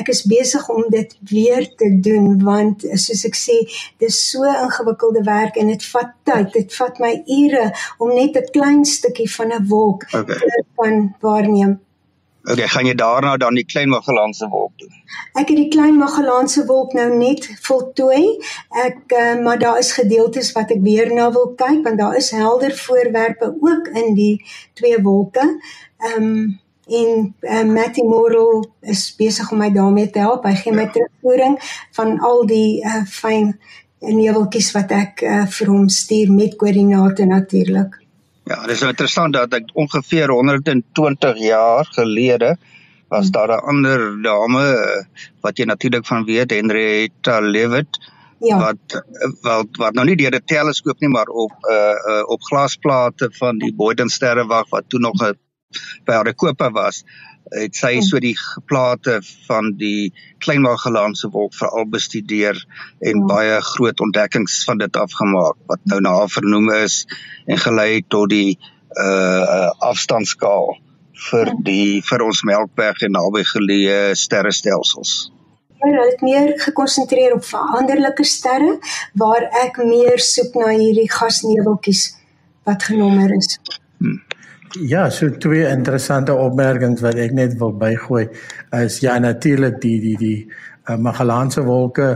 ek 0.00 0.08
is 0.08 0.22
besig 0.28 0.68
om 0.72 0.86
dit 0.90 1.16
weer 1.30 1.68
te 1.76 1.90
doen 2.06 2.38
want 2.44 2.86
soos 2.94 3.24
ek 3.28 3.36
sê, 3.36 3.58
dis 4.00 4.20
so 4.30 4.48
ingewikkelde 4.48 5.24
werk 5.28 5.60
en 5.60 5.72
dit 5.72 5.88
vat 5.92 6.14
tyd. 6.24 6.52
Dit 6.56 6.76
vat 6.78 7.00
my 7.04 7.12
ure 7.38 7.66
om 7.98 8.14
net 8.14 8.36
'n 8.40 8.50
klein 8.56 8.84
stukkie 8.84 9.30
van 9.36 9.52
'n 9.52 9.68
wolk 9.68 10.08
okay. 10.12 10.38
te 10.38 10.64
kan 10.80 11.14
waarneem. 11.20 11.80
Okay, 12.44 12.66
gaan 12.68 12.84
jy 12.84 12.92
daarna 12.94 13.36
dan 13.40 13.56
die 13.56 13.64
Klein 13.64 13.88
Magellaanse 13.88 14.48
wolk 14.52 14.74
doen? 14.76 14.92
Ek 15.32 15.48
het 15.48 15.56
die 15.56 15.70
Klein 15.72 15.96
Magellaanse 15.96 16.66
wolk 16.68 16.92
nou 16.92 17.06
net 17.16 17.46
voltooi. 17.64 18.36
Ek 18.84 19.14
uh, 19.16 19.30
maar 19.40 19.58
daar 19.62 19.78
is 19.80 19.94
gedeeltes 19.96 20.50
wat 20.52 20.74
ek 20.74 20.82
weer 20.84 21.08
na 21.14 21.30
wil 21.32 21.54
kyk 21.56 21.80
want 21.86 22.02
daar 22.02 22.18
is 22.20 22.28
helder 22.36 22.76
voorwerpe 22.76 23.48
ook 23.48 23.88
in 23.96 24.12
die 24.18 24.34
twee 24.76 25.00
wolke. 25.00 25.46
Ehm 26.04 26.28
um, 26.28 26.60
en 26.84 27.34
uh, 27.40 27.62
Matty 27.64 28.02
Morrell 28.04 28.66
is 28.92 29.06
besig 29.16 29.48
om 29.48 29.62
my 29.64 29.70
daarmee 29.72 30.10
te 30.12 30.20
help. 30.20 30.44
Hy 30.44 30.52
gee 30.60 30.76
my 30.76 30.84
ja. 30.84 30.92
terugvoering 30.92 31.56
van 31.96 32.18
al 32.20 32.44
die 32.44 32.84
uh, 32.84 33.06
fyn 33.08 33.54
neveltjies 34.04 34.74
wat 34.76 34.92
ek 34.92 35.24
uh, 35.24 35.44
vir 35.48 35.72
hom 35.72 35.88
stuur 35.88 36.32
met 36.32 36.58
koördinate 36.60 37.24
natuurlik. 37.24 38.03
Ja, 38.44 38.60
dit 38.60 38.74
is 38.76 38.80
nou 38.84 38.90
interessant 38.92 39.32
dat 39.32 39.54
ek 39.56 39.70
ongeveer 39.72 40.28
120 40.28 41.38
jaar 41.40 41.86
gelede 41.96 42.56
was 43.08 43.30
daar 43.30 43.48
'n 43.48 43.66
ander 43.72 44.22
dame 44.22 44.64
wat 45.40 45.58
jy 45.58 45.64
natuurlik 45.64 46.06
van 46.06 46.24
weet, 46.24 46.50
Henrietta 46.50 47.40
Leavitt. 47.40 48.12
Ja. 48.44 48.58
wat 48.58 49.04
wat 49.40 49.76
wat 49.78 49.94
nou 49.94 50.04
nie 50.06 50.16
deur 50.16 50.34
'n 50.34 50.44
teleskoop 50.44 51.00
nie 51.00 51.08
maar 51.08 51.28
op 51.28 51.52
uh, 51.70 51.96
uh 52.12 52.22
op 52.28 52.42
glasplate 52.42 53.30
van 53.38 53.58
die 53.58 53.72
Boyden 53.74 54.08
sterrewag 54.08 54.68
wat 54.68 54.84
toe 54.88 55.00
nog 55.00 55.14
'n 55.22 55.38
by 56.04 56.12
haar 56.12 56.34
kope 56.34 56.70
was 56.70 57.04
het 57.52 57.76
sy 57.76 57.98
so 58.04 58.20
die 58.22 58.36
plate 58.68 59.18
van 59.48 59.74
die 59.80 60.12
Kleinmagellaanse 60.44 61.28
wolk 61.34 61.54
veral 61.54 61.86
bestudeer 61.92 62.56
en 63.04 63.20
ja. 63.20 63.26
baie 63.28 63.58
groot 63.74 64.00
ontdekkings 64.00 64.62
van 64.68 64.80
dit 64.80 64.96
afgemaak 64.96 65.58
wat 65.70 65.82
nou 65.90 66.00
na 66.00 66.14
haar 66.20 66.32
vernoem 66.32 66.70
is 66.78 67.02
en 67.46 67.60
gelei 67.60 68.02
tot 68.08 68.30
die 68.32 68.56
uh 68.94 69.70
afstandskaal 69.82 70.76
vir 71.30 71.46
ja. 71.50 71.54
die 71.66 72.02
vir 72.06 72.24
ons 72.24 72.42
Melkweg 72.46 73.02
en 73.06 73.16
naby 73.16 73.42
geleë 73.46 74.14
sterrestelsels. 74.18 75.14
Hulle 75.84 76.04
het 76.08 76.22
meer 76.24 76.52
gekonsentreer 76.62 77.34
op 77.36 77.44
veranderlike 77.44 78.24
sterre 78.24 78.78
waar 79.20 79.48
ek 79.64 79.82
meer 79.84 80.22
soek 80.22 80.54
na 80.56 80.72
hierdie 80.72 81.10
gasneveltjies 81.10 82.06
wat 82.64 82.86
genommer 82.88 83.34
is. 83.36 83.58
Hmm. 83.98 84.22
Ja, 84.80 85.10
so 85.10 85.30
twee 85.30 85.66
interessante 85.70 86.34
opmerkings 86.34 87.02
wat 87.04 87.18
ek 87.22 87.34
net 87.36 87.52
wil 87.60 87.76
bygooi 87.78 88.24
is 88.80 88.96
ja 89.04 89.12
natuurlik 89.22 89.76
die 89.82 90.00
die 90.02 90.14
die 90.18 90.38
uh, 90.88 90.96
Magellaanse 90.98 91.62
wolke 91.62 92.08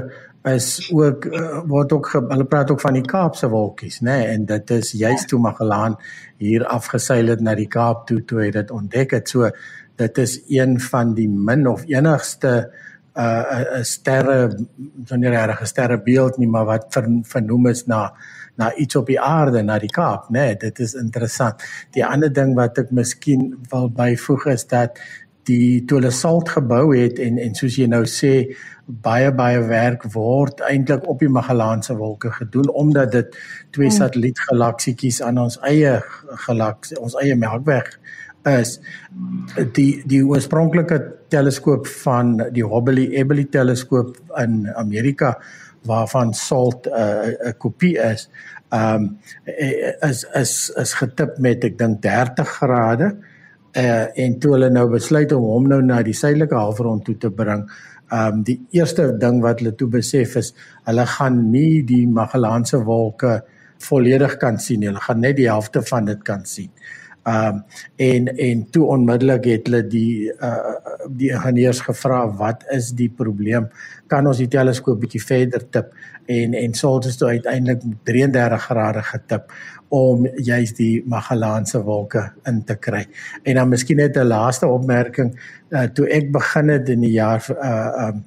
is 0.49 0.89
ook 0.91 1.29
uh, 1.31 1.61
word 1.71 1.93
ook 1.95 2.09
hulle 2.17 2.47
praat 2.51 2.73
ook 2.75 2.83
van 2.83 2.99
die 2.99 3.05
Kaapse 3.07 3.51
wolkies, 3.53 4.01
nê, 4.01 4.11
nee? 4.11 4.27
en 4.35 4.47
dit 4.49 4.73
is 4.75 4.91
juist 4.99 5.29
toe 5.31 5.39
Magellaan 5.43 5.95
hier 6.43 6.65
afgeseil 6.67 7.31
het 7.31 7.45
na 7.47 7.55
die 7.55 7.69
Kaap 7.71 8.09
toe 8.11 8.25
toe 8.27 8.43
hy 8.43 8.51
dit 8.55 8.75
ontdek 8.75 9.15
het. 9.15 9.31
So 9.31 9.51
dit 9.99 10.19
is 10.19 10.39
een 10.51 10.79
van 10.83 11.15
die 11.15 11.29
min 11.29 11.67
of 11.71 11.87
enigste 11.87 12.73
uh 13.15 13.79
'n 13.79 13.85
sterre 13.85 14.51
sonder 15.05 15.31
regte 15.31 15.67
sterrebeeld 15.67 16.39
nie, 16.39 16.49
maar 16.49 16.65
wat 16.65 16.87
ver, 16.91 17.07
vernoem 17.23 17.67
is 17.67 17.87
na 17.87 18.13
na 18.59 18.73
iets 18.75 18.99
op 18.99 19.07
die 19.07 19.21
aarde 19.21 19.63
na 19.63 19.79
die 19.79 19.93
Kaap, 19.93 20.29
né? 20.31 20.49
Nee, 20.49 20.57
dit 20.57 20.83
is 20.83 20.95
interessant. 20.99 21.63
Die 21.95 22.05
ander 22.07 22.33
ding 22.33 22.57
wat 22.59 22.79
ek 22.83 22.91
miskien 22.95 23.53
wil 23.71 23.89
byvoeg 23.95 24.49
is 24.55 24.67
dat 24.71 24.99
die 25.49 25.85
toe 25.89 26.01
hulle 26.01 26.13
salt 26.13 26.51
gebou 26.53 26.91
het 26.93 27.21
en 27.23 27.39
en 27.41 27.55
soos 27.57 27.79
jy 27.81 27.89
nou 27.91 28.03
sê 28.11 28.33
baie 29.05 29.31
baie 29.37 29.61
werk 29.69 30.07
word 30.15 30.63
eintlik 30.69 31.07
op 31.09 31.23
die 31.25 31.31
Magellaanse 31.33 31.97
wolke 31.97 32.33
gedoen 32.37 32.71
omdat 32.83 33.13
dit 33.13 33.37
twee 33.77 33.89
hmm. 33.89 33.97
satellietgalaksietjies 33.97 35.23
aan 35.25 35.41
ons 35.45 35.59
eie 35.69 35.99
galaksie 36.47 37.01
ons 37.01 37.17
eie 37.23 37.37
Melkweg 37.37 37.95
is 38.49 38.79
die 39.77 39.91
die 40.09 40.23
oorspronklike 40.25 41.01
teleskoop 41.33 41.89
van 42.05 42.37
die 42.55 42.65
Hubble 42.65 43.09
Hubble 43.13 43.49
teleskoop 43.53 44.17
in 44.41 44.63
Amerika 44.77 45.35
waarvan 45.89 46.35
salt 46.35 46.87
'n 46.87 46.93
uh, 46.93 47.51
'n 47.51 47.57
kopie 47.59 47.97
is, 48.13 48.29
ehm 48.71 48.95
um, 48.95 49.19
is 50.09 50.25
is 50.35 50.53
is 50.77 50.95
getip 51.01 51.39
met 51.39 51.65
ek 51.65 51.79
dink 51.79 52.03
30 52.03 52.49
grade. 52.61 53.17
Uh 53.77 54.07
en 54.25 54.39
toe 54.39 54.53
hulle 54.53 54.71
nou 54.71 54.89
besluit 54.91 55.33
om 55.33 55.45
hom 55.45 55.69
nou 55.69 55.83
na 55.83 56.03
die 56.03 56.17
suidelike 56.17 56.55
halfrond 56.55 57.05
toe 57.05 57.17
te 57.17 57.31
bring, 57.31 57.69
ehm 58.11 58.35
um, 58.35 58.43
die 58.43 58.61
eerste 58.71 59.17
ding 59.19 59.43
wat 59.43 59.61
hulle 59.61 59.75
toe 59.75 59.89
besef 59.89 60.37
is, 60.37 60.55
hulle 60.85 61.07
gaan 61.07 61.51
nie 61.51 61.83
die 61.83 62.07
Magellaanse 62.07 62.85
wolke 62.85 63.43
volledig 63.79 64.37
kan 64.37 64.59
sien. 64.59 64.83
Hulle 64.83 65.01
gaan 65.01 65.21
net 65.21 65.37
die 65.37 65.49
helfte 65.49 65.83
van 65.83 66.05
dit 66.05 66.23
kan 66.25 66.45
sien. 66.45 66.71
Ehm 66.71 67.08
um, 67.29 67.63
en 67.97 68.29
en 68.37 68.71
toe 68.71 68.85
onmiddellik 68.87 69.45
het 69.45 69.67
hulle 69.69 69.83
die 69.87 70.33
uh 70.33 70.77
die 71.09 71.31
ingenieurs 71.33 71.81
gevra 71.87 72.27
wat 72.37 72.65
is 72.75 72.91
die 72.93 73.09
probleem? 73.09 73.69
Kan 74.07 74.27
ons 74.29 74.41
die 74.43 74.51
teleskoop 74.53 75.01
bietjie 75.01 75.23
verder 75.25 75.65
tip 75.71 75.95
en 76.29 76.55
en 76.55 76.75
sols 76.75 77.07
het 77.09 77.23
uiteindelik 77.23 77.83
33 78.05 78.63
grade 78.69 79.03
getip 79.03 79.53
om 79.89 80.27
juist 80.37 80.77
die 80.77 81.03
Magellaanse 81.09 81.81
wolke 81.85 82.27
in 82.47 82.61
te 82.65 82.77
kry. 82.77 83.07
En 83.43 83.55
dan 83.55 83.69
miskien 83.69 83.97
net 83.97 84.17
'n 84.17 84.27
laaste 84.27 84.67
opmerking, 84.67 85.33
uh, 85.71 85.83
toe 85.83 86.09
ek 86.09 86.33
begin 86.33 86.69
het 86.69 86.89
in 86.89 87.01
die 87.01 87.13
jaar 87.17 87.45
uh 87.51 88.09
um 88.09 88.25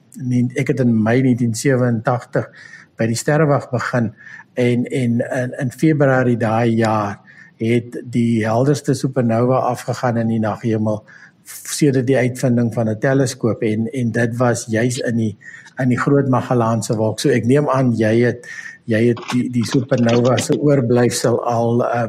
ek 0.56 0.68
het 0.68 0.80
in 0.80 1.04
Mei 1.04 1.22
1987 1.22 2.50
by 2.98 3.06
die 3.06 3.16
sterrewag 3.16 3.70
begin 3.70 4.14
en 4.54 4.86
en 4.86 5.20
in, 5.20 5.54
in 5.60 5.72
Februarie 5.72 6.38
daai 6.38 6.76
jaar 6.76 7.21
het 7.62 7.98
die 8.14 8.42
helderste 8.46 8.94
supernova 8.98 9.62
afgegaan 9.70 10.18
in 10.18 10.32
die 10.34 10.42
naghemel 10.42 11.04
sedert 11.46 12.08
die 12.08 12.18
uitvinding 12.18 12.74
van 12.74 12.90
'n 12.90 13.00
teleskoop 13.00 13.62
en 13.62 13.88
en 13.92 14.12
dit 14.12 14.38
was 14.38 14.66
juis 14.70 14.98
in 14.98 15.16
die 15.18 15.38
in 15.80 15.90
die 15.90 16.00
Groot 16.00 16.28
Magellaanse 16.30 16.96
wolk. 16.96 17.20
So 17.20 17.30
ek 17.30 17.46
neem 17.46 17.70
aan 17.70 17.94
jy 17.98 18.14
het 18.26 18.48
jy 18.86 19.08
het 19.08 19.22
die 19.32 19.50
die 19.50 19.66
supernova 19.66 20.38
se 20.38 20.58
oorblyfsel 20.60 21.44
al 21.46 21.84
uh, 21.86 22.08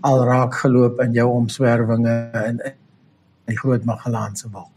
al 0.00 0.24
raak 0.24 0.54
geloop 0.54 1.00
in 1.00 1.12
jou 1.12 1.28
omswervinge 1.28 2.16
in, 2.46 2.60
in 2.64 2.74
die 3.46 3.58
Groot 3.58 3.84
Magellaanse 3.84 4.50
wolk. 4.52 4.74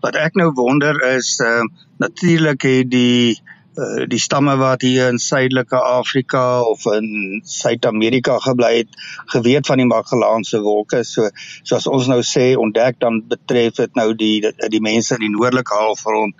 Wat 0.00 0.16
ek 0.16 0.34
nou 0.34 0.52
wonder 0.54 0.98
is 1.16 1.38
uh, 1.44 1.62
natuurlik 1.98 2.62
het 2.62 2.90
die 2.90 3.40
Eh, 3.78 4.06
die 4.10 4.18
stamme 4.18 4.56
wat 4.58 4.82
hier 4.82 5.08
in 5.12 5.20
suidelike 5.22 5.78
Afrika 5.78 6.62
of 6.66 6.82
in 6.90 7.40
Suid-Amerika 7.46 8.38
gebly 8.42 8.70
het, 8.80 8.96
geweet 9.30 9.68
van 9.70 9.78
die 9.78 9.86
Magellaanse 9.86 10.58
wolke. 10.64 11.04
So 11.06 11.28
soos 11.62 11.86
ons 11.86 12.08
nou 12.10 12.18
sê, 12.26 12.48
ontdek 12.58 12.98
dan 13.04 13.20
betref 13.30 13.76
dit 13.78 14.00
nou 14.00 14.08
die 14.18 14.40
die, 14.42 14.70
die 14.74 14.82
mense 14.82 15.14
in 15.14 15.28
die 15.28 15.34
noordelike 15.36 15.78
halfrond 15.78 16.34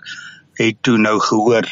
het 0.59 0.81
toe 0.83 0.97
nou 0.99 1.15
gehoor 1.23 1.69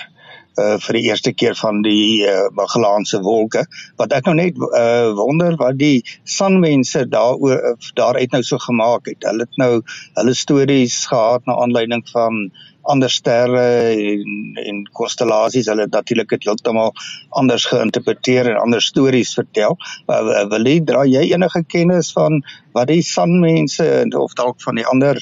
uh 0.58 0.78
vir 0.82 0.98
die 0.98 1.04
eerste 1.10 1.34
keer 1.38 1.54
van 1.60 1.84
die 1.86 2.24
uh, 2.26 2.48
Magellaanse 2.58 3.20
wolke 3.22 3.62
wat 4.02 4.16
ek 4.18 4.26
nou 4.26 4.34
net 4.40 4.56
uh 4.58 5.12
wonder 5.20 5.54
wat 5.60 5.78
die 5.78 6.00
sanmense 6.24 7.04
daaroor 7.12 7.76
daaruit 8.00 8.32
nou 8.34 8.42
so 8.42 8.58
gemaak 8.64 9.12
het. 9.12 9.28
Hulle 9.28 9.46
het 9.46 9.60
nou 9.62 9.84
hulle 10.18 10.34
stories 10.34 11.04
gehad 11.12 11.46
na 11.46 11.60
aanleiding 11.62 12.08
van 12.10 12.48
ander 12.92 13.12
sterre 13.12 13.66
en 13.94 14.58
en 14.58 14.82
konstellasies 15.00 15.68
hulle 15.72 15.88
natuurlik 15.92 16.32
dit 16.36 16.48
heeltemal 16.48 16.94
anders 17.42 17.68
geïnterpreteer 17.70 18.52
en 18.52 18.62
ander 18.62 18.82
stories 18.82 19.34
vertel. 19.38 19.78
Wil 20.08 20.70
jy 20.72 20.80
dra 20.88 21.04
jy 21.06 21.28
enige 21.34 21.64
kennis 21.70 22.12
van 22.16 22.42
wat 22.78 22.90
die 22.92 23.04
sanmense 23.06 23.88
of 24.18 24.34
dalk 24.40 24.62
van 24.66 24.80
die 24.80 24.88
ander 24.88 25.22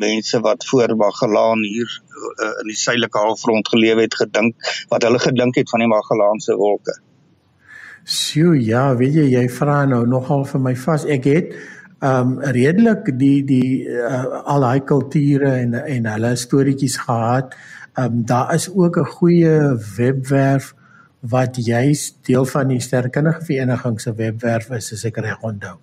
mense 0.00 0.40
wat 0.44 0.66
voor 0.68 0.96
Magellaan 0.96 1.64
hier 1.64 1.88
uh, 1.88 2.52
in 2.62 2.70
die 2.72 2.78
suidelike 2.78 3.18
halfrond 3.18 3.68
geleef 3.68 4.00
het 4.00 4.14
gedink 4.14 4.70
wat 4.92 5.04
hulle 5.04 5.20
gedink 5.20 5.58
het 5.60 5.70
van 5.70 5.84
die 5.84 5.90
Magellaanse 5.92 6.56
wolke? 6.56 6.96
Sjoe, 8.06 8.54
ja, 8.62 8.92
weet 8.94 9.16
jy 9.18 9.26
jy 9.32 9.48
vra 9.50 9.80
nou 9.90 10.04
nogal 10.06 10.44
vir 10.46 10.62
my 10.62 10.76
vas. 10.78 11.04
Ek 11.10 11.24
het 11.26 11.56
um 12.00 12.38
redelik 12.40 13.18
die 13.18 13.44
die 13.44 13.88
uh, 13.88 14.42
al 14.44 14.60
daai 14.60 14.80
kulture 14.84 15.52
en 15.62 15.74
en 15.74 16.10
hulle 16.12 16.36
storieetjies 16.36 16.96
gehad. 17.06 17.54
Um 17.98 18.24
daar 18.26 18.54
is 18.54 18.68
ook 18.68 18.98
'n 18.98 19.04
goeie 19.04 19.76
webwerf 19.96 20.74
wat 21.20 21.56
juis 21.56 22.18
deel 22.22 22.44
van 22.44 22.68
die 22.68 22.80
sterkundige 22.80 23.44
vereniging 23.44 24.00
se 24.00 24.14
webwerf 24.14 24.70
is 24.70 24.92
as 24.92 25.04
ek 25.04 25.16
reg 25.16 25.40
onthou. 25.40 25.76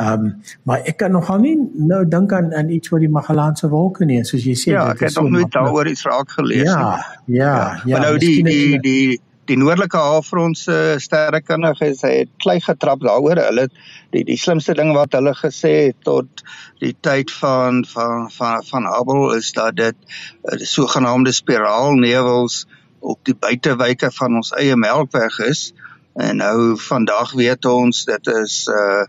Um 0.00 0.42
maar 0.62 0.80
ek 0.84 0.96
kan 0.96 1.12
nogal 1.12 1.38
nie 1.38 1.56
nou 1.74 2.08
dink 2.08 2.32
aan 2.32 2.54
aan 2.54 2.68
iets 2.68 2.92
oor 2.92 3.00
die 3.00 3.08
Magellaanse 3.08 3.68
wolke 3.68 4.04
nie, 4.04 4.24
soos 4.24 4.44
jy 4.44 4.54
sê 4.54 4.72
ja, 4.72 4.90
ek 4.90 5.00
het 5.00 5.14
nog 5.14 5.30
nooit 5.30 5.52
daaroor 5.52 5.88
iets 5.88 6.04
raak 6.04 6.30
gelees 6.30 6.68
ja, 6.68 6.78
nie. 7.26 7.36
Ja, 7.38 7.46
ja, 7.56 7.80
ja. 7.86 8.00
Nou 8.00 8.18
die 8.18 8.42
die 8.44 8.80
die 8.80 9.20
die 9.50 9.56
noordelike 9.58 9.98
halfrond 9.98 10.58
se 10.58 10.76
sterrekundiges 11.02 12.04
het 12.06 12.30
klei 12.42 12.60
getrap 12.62 13.02
daaroor. 13.02 13.40
Hulle 13.42 13.66
die 14.14 14.22
die 14.28 14.38
slimste 14.38 14.74
ding 14.78 14.92
wat 14.94 15.16
hulle 15.18 15.34
gesê 15.38 15.72
het 15.88 15.98
tot 16.06 16.44
die 16.82 16.94
tyd 17.06 17.32
van 17.40 17.82
van 17.88 18.28
van 18.30 18.62
van 18.68 18.86
Hubble 18.86 19.36
is 19.38 19.50
dat 19.56 19.76
dit 19.76 19.98
uh, 20.06 20.58
sogenaamde 20.58 21.32
spiraalnevels 21.34 22.66
op 23.00 23.18
die 23.26 23.34
buitewyke 23.34 24.12
van 24.14 24.38
ons 24.38 24.52
eie 24.58 24.76
Melkweg 24.78 25.38
is. 25.48 25.72
En 26.14 26.38
nou 26.38 26.78
vandag 26.78 27.34
weet 27.34 27.66
ons 27.66 28.04
dit 28.06 28.34
is 28.36 28.62
uh, 28.70 29.04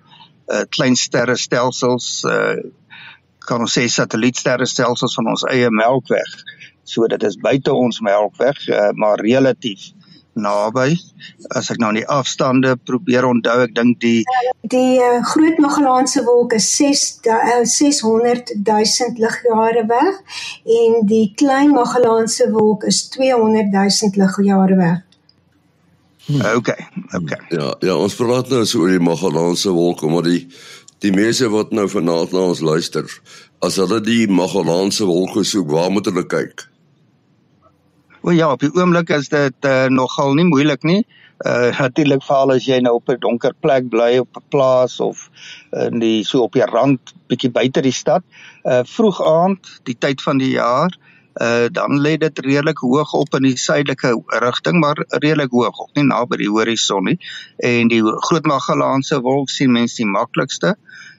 uh 0.53 0.65
klein 0.69 0.95
sterrestelsels 0.95 2.23
uh 2.29 2.57
kan 3.43 3.59
ons 3.59 3.73
sê 3.75 3.89
satellietsterrestelsels 3.91 5.13
van 5.19 5.33
ons 5.35 5.43
eie 5.51 5.69
Melkweg. 5.69 6.37
So 6.87 7.05
dit 7.11 7.23
is 7.27 7.35
buite 7.37 7.73
ons 7.75 7.99
Melkweg, 8.01 8.69
uh, 8.71 8.89
maar 8.97 9.21
relatief 9.21 9.91
naby 10.33 10.95
as 11.57 11.69
ek 11.71 11.79
nou 11.81 11.91
aan 11.91 11.99
die 11.99 12.07
afstande 12.09 12.73
probeer 12.89 13.27
onthou 13.27 13.59
ek 13.65 13.75
dink 13.77 13.99
die 14.01 14.23
die 14.73 14.97
uh, 14.97 15.21
groot 15.33 15.59
Magellaanse 15.61 16.23
wolk 16.25 16.55
is 16.57 16.67
6 16.77 17.05
uh, 17.29 17.61
600 17.69 18.55
000 18.65 19.21
ligjare 19.21 19.85
weg 19.89 20.41
en 20.81 21.01
die 21.09 21.27
klein 21.37 21.73
Magellaanse 21.75 22.49
wolk 22.55 22.87
is 22.89 23.03
200 23.13 23.69
000 23.73 24.21
ligjare 24.23 24.77
weg. 24.79 25.01
Hmm. 26.25 26.41
Okay, 26.55 26.87
okay. 27.11 27.39
Ja, 27.51 27.73
ja, 27.83 27.95
ons 27.99 28.15
praat 28.15 28.47
nou 28.49 28.63
so 28.65 28.85
oor 28.85 28.93
die 28.93 29.03
Magellaanse 29.03 29.73
wolk, 29.75 30.05
maar 30.07 30.23
die 30.23 30.45
die 31.03 31.11
mense 31.11 31.49
wat 31.51 31.73
nou 31.75 31.83
vanaand 31.91 32.31
na 32.31 32.45
ons 32.53 32.61
luister, 32.63 33.03
as 33.59 33.75
hulle 33.81 33.99
die 34.05 34.23
Magellaanse 34.31 35.03
wolk 35.09 35.35
soek, 35.43 35.67
waar 35.67 35.91
moet 35.91 36.07
hulle 36.07 36.23
kyk? 36.31 36.63
O 38.23 38.31
ja, 38.31 38.45
op 38.55 38.61
die 38.63 38.71
oomblik 38.71 39.09
is 39.11 39.27
dit 39.27 39.65
uh, 39.67 39.89
nogal 39.91 40.37
nie 40.37 40.45
moeilik 40.47 40.85
nie. 40.87 41.01
Uh 41.43 41.75
natuurlik 41.75 42.21
veral 42.23 42.53
as 42.53 42.63
jy 42.69 42.77
nou 42.79 42.93
op 42.95 43.09
'n 43.11 43.19
donker 43.19 43.51
plek 43.59 43.89
bly 43.91 44.21
op 44.21 44.37
'n 44.39 44.45
plaas 44.47 44.99
of 45.03 45.25
in 45.75 45.99
die 45.99 46.23
so 46.23 46.45
op 46.45 46.53
die 46.55 46.63
rand 46.63 47.11
bietjie 47.27 47.51
buite 47.51 47.81
die 47.83 47.91
stad. 47.91 48.23
Uh 48.63 48.79
vroeg 48.87 49.19
aand, 49.27 49.73
die 49.83 49.97
tyd 49.99 50.23
van 50.23 50.39
die 50.39 50.53
jaar, 50.55 50.95
uh 51.41 51.67
dan 51.67 51.99
lê 51.99 52.15
dit 52.17 52.39
redelik 52.39 52.79
hoog 52.79 53.13
op 53.13 53.35
in 53.35 53.43
die 53.49 53.57
suidelike 53.57 54.15
rigting, 54.39 54.79
maar 54.79 55.03
redelik 55.09 55.51
hoog, 55.51 55.79
ook 55.79 55.95
nie 55.95 56.07
naby 56.07 56.37
die 56.37 56.49
horison 56.49 57.03
nie. 57.03 57.19
En 57.57 57.91
die 57.91 58.01
Groot 58.01 58.45
Magellaanse 58.45 59.19
wolk 59.19 59.49
sien 59.49 59.71
mense 59.71 59.99
die 59.99 60.11
maklikste 60.11 60.77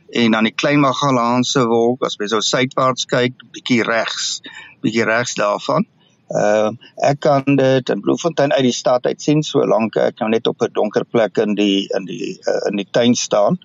en 0.08 0.30
dan 0.30 0.44
die 0.44 0.56
Klein 0.56 0.80
Magellaanse 0.80 1.66
wolk 1.66 2.04
as 2.04 2.16
jy 2.16 2.32
so 2.32 2.40
suidwaarts 2.40 3.04
kyk, 3.04 3.36
bietjie 3.52 3.82
regs, 3.84 4.40
bietjie 4.80 5.04
regs 5.04 5.34
daarvan. 5.34 5.84
Ehm 6.32 6.72
uh, 6.72 7.10
ek 7.10 7.20
kan 7.20 7.42
dit 7.44 7.88
in 7.92 8.00
Bloemfontein 8.00 8.52
uit 8.52 8.64
die 8.64 8.72
stad 8.72 9.04
uit 9.06 9.20
sien 9.20 9.42
solank 9.42 9.96
ek 10.00 10.22
nou 10.22 10.30
net 10.32 10.46
op 10.46 10.62
'n 10.62 10.72
donker 10.72 11.04
plek 11.04 11.37
in 11.38 11.54
die 11.54 11.84
in 11.96 12.04
die 12.08 12.38
uh, 12.48 12.70
in 12.70 12.76
die 12.80 12.88
tuin 12.90 13.14
staan. 13.14 13.58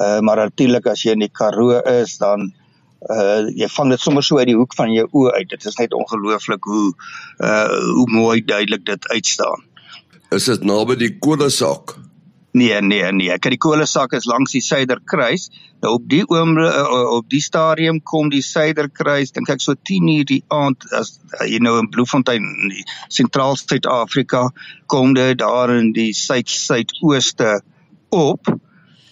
Uh, 0.00 0.20
maar 0.20 0.36
natuurlik 0.36 0.86
as 0.86 1.02
jy 1.02 1.12
in 1.12 1.26
die 1.26 1.32
Karoo 1.32 1.80
is 1.84 2.16
dan 2.18 2.52
uh 3.06 3.46
jy 3.54 3.68
vang 3.70 3.90
dit 3.90 4.00
sommer 4.00 4.24
so 4.26 4.38
uit 4.38 4.48
die 4.50 4.56
hoek 4.56 4.74
van 4.74 4.90
jou 4.92 5.06
oë 5.12 5.32
uit. 5.36 5.48
Dit 5.48 5.64
is 5.64 5.76
net 5.78 5.92
ongelooflik 5.94 6.64
hoe 6.64 6.92
uh 7.38 7.68
hoe 7.94 8.10
mooi 8.10 8.44
duidelik 8.44 8.84
dit 8.84 9.08
uitstaan. 9.08 9.62
Is 10.30 10.44
dit 10.44 10.64
naby 10.64 10.96
die 10.96 11.18
kolesak? 11.18 11.98
Nee, 12.58 12.80
nee, 12.82 13.12
nee. 13.12 13.30
Kyk, 13.38 13.54
die 13.54 13.60
kolesak 13.62 14.14
is 14.18 14.26
langs 14.26 14.54
die 14.56 14.62
Suiderkruis. 14.64 15.48
Nou 15.82 15.94
op 15.98 16.06
die 16.10 16.24
oomblik 16.26 16.74
uh, 16.74 17.04
op 17.18 17.28
die 17.30 17.42
stadium 17.44 18.00
kom 18.02 18.32
die 18.32 18.42
Suiderkruis, 18.42 19.30
dink 19.36 19.50
ek 19.54 19.62
so 19.62 19.76
10 19.76 20.08
uur 20.16 20.26
die 20.26 20.40
aand 20.54 20.88
as 20.98 21.18
uh, 21.38 21.46
jy 21.46 21.60
nou 21.62 21.76
in 21.82 21.90
Bloemfontein 21.94 22.48
in 22.48 22.74
sentraal 23.14 23.54
Suid-Afrika 23.60 24.48
kom 24.90 25.14
dit 25.14 25.38
daar 25.38 25.70
in 25.76 25.92
die 25.94 26.10
suid-suidooste 26.16 27.60
op 28.14 28.52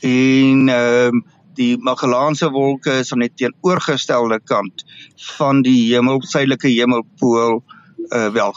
en 0.02 0.68
ehm 0.72 1.22
uh, 1.22 1.24
die 1.56 1.76
Magellaanse 1.80 2.50
wolke 2.52 2.98
is 3.00 3.14
aan 3.14 3.22
die 3.24 3.32
teenoorgestelde 3.32 4.37
kant 4.44 4.85
van 5.37 5.62
die 5.64 5.78
hemel 5.94 6.20
suidelike 6.20 6.68
hemelpool 6.68 7.62
uh, 8.11 8.28
wel 8.35 8.52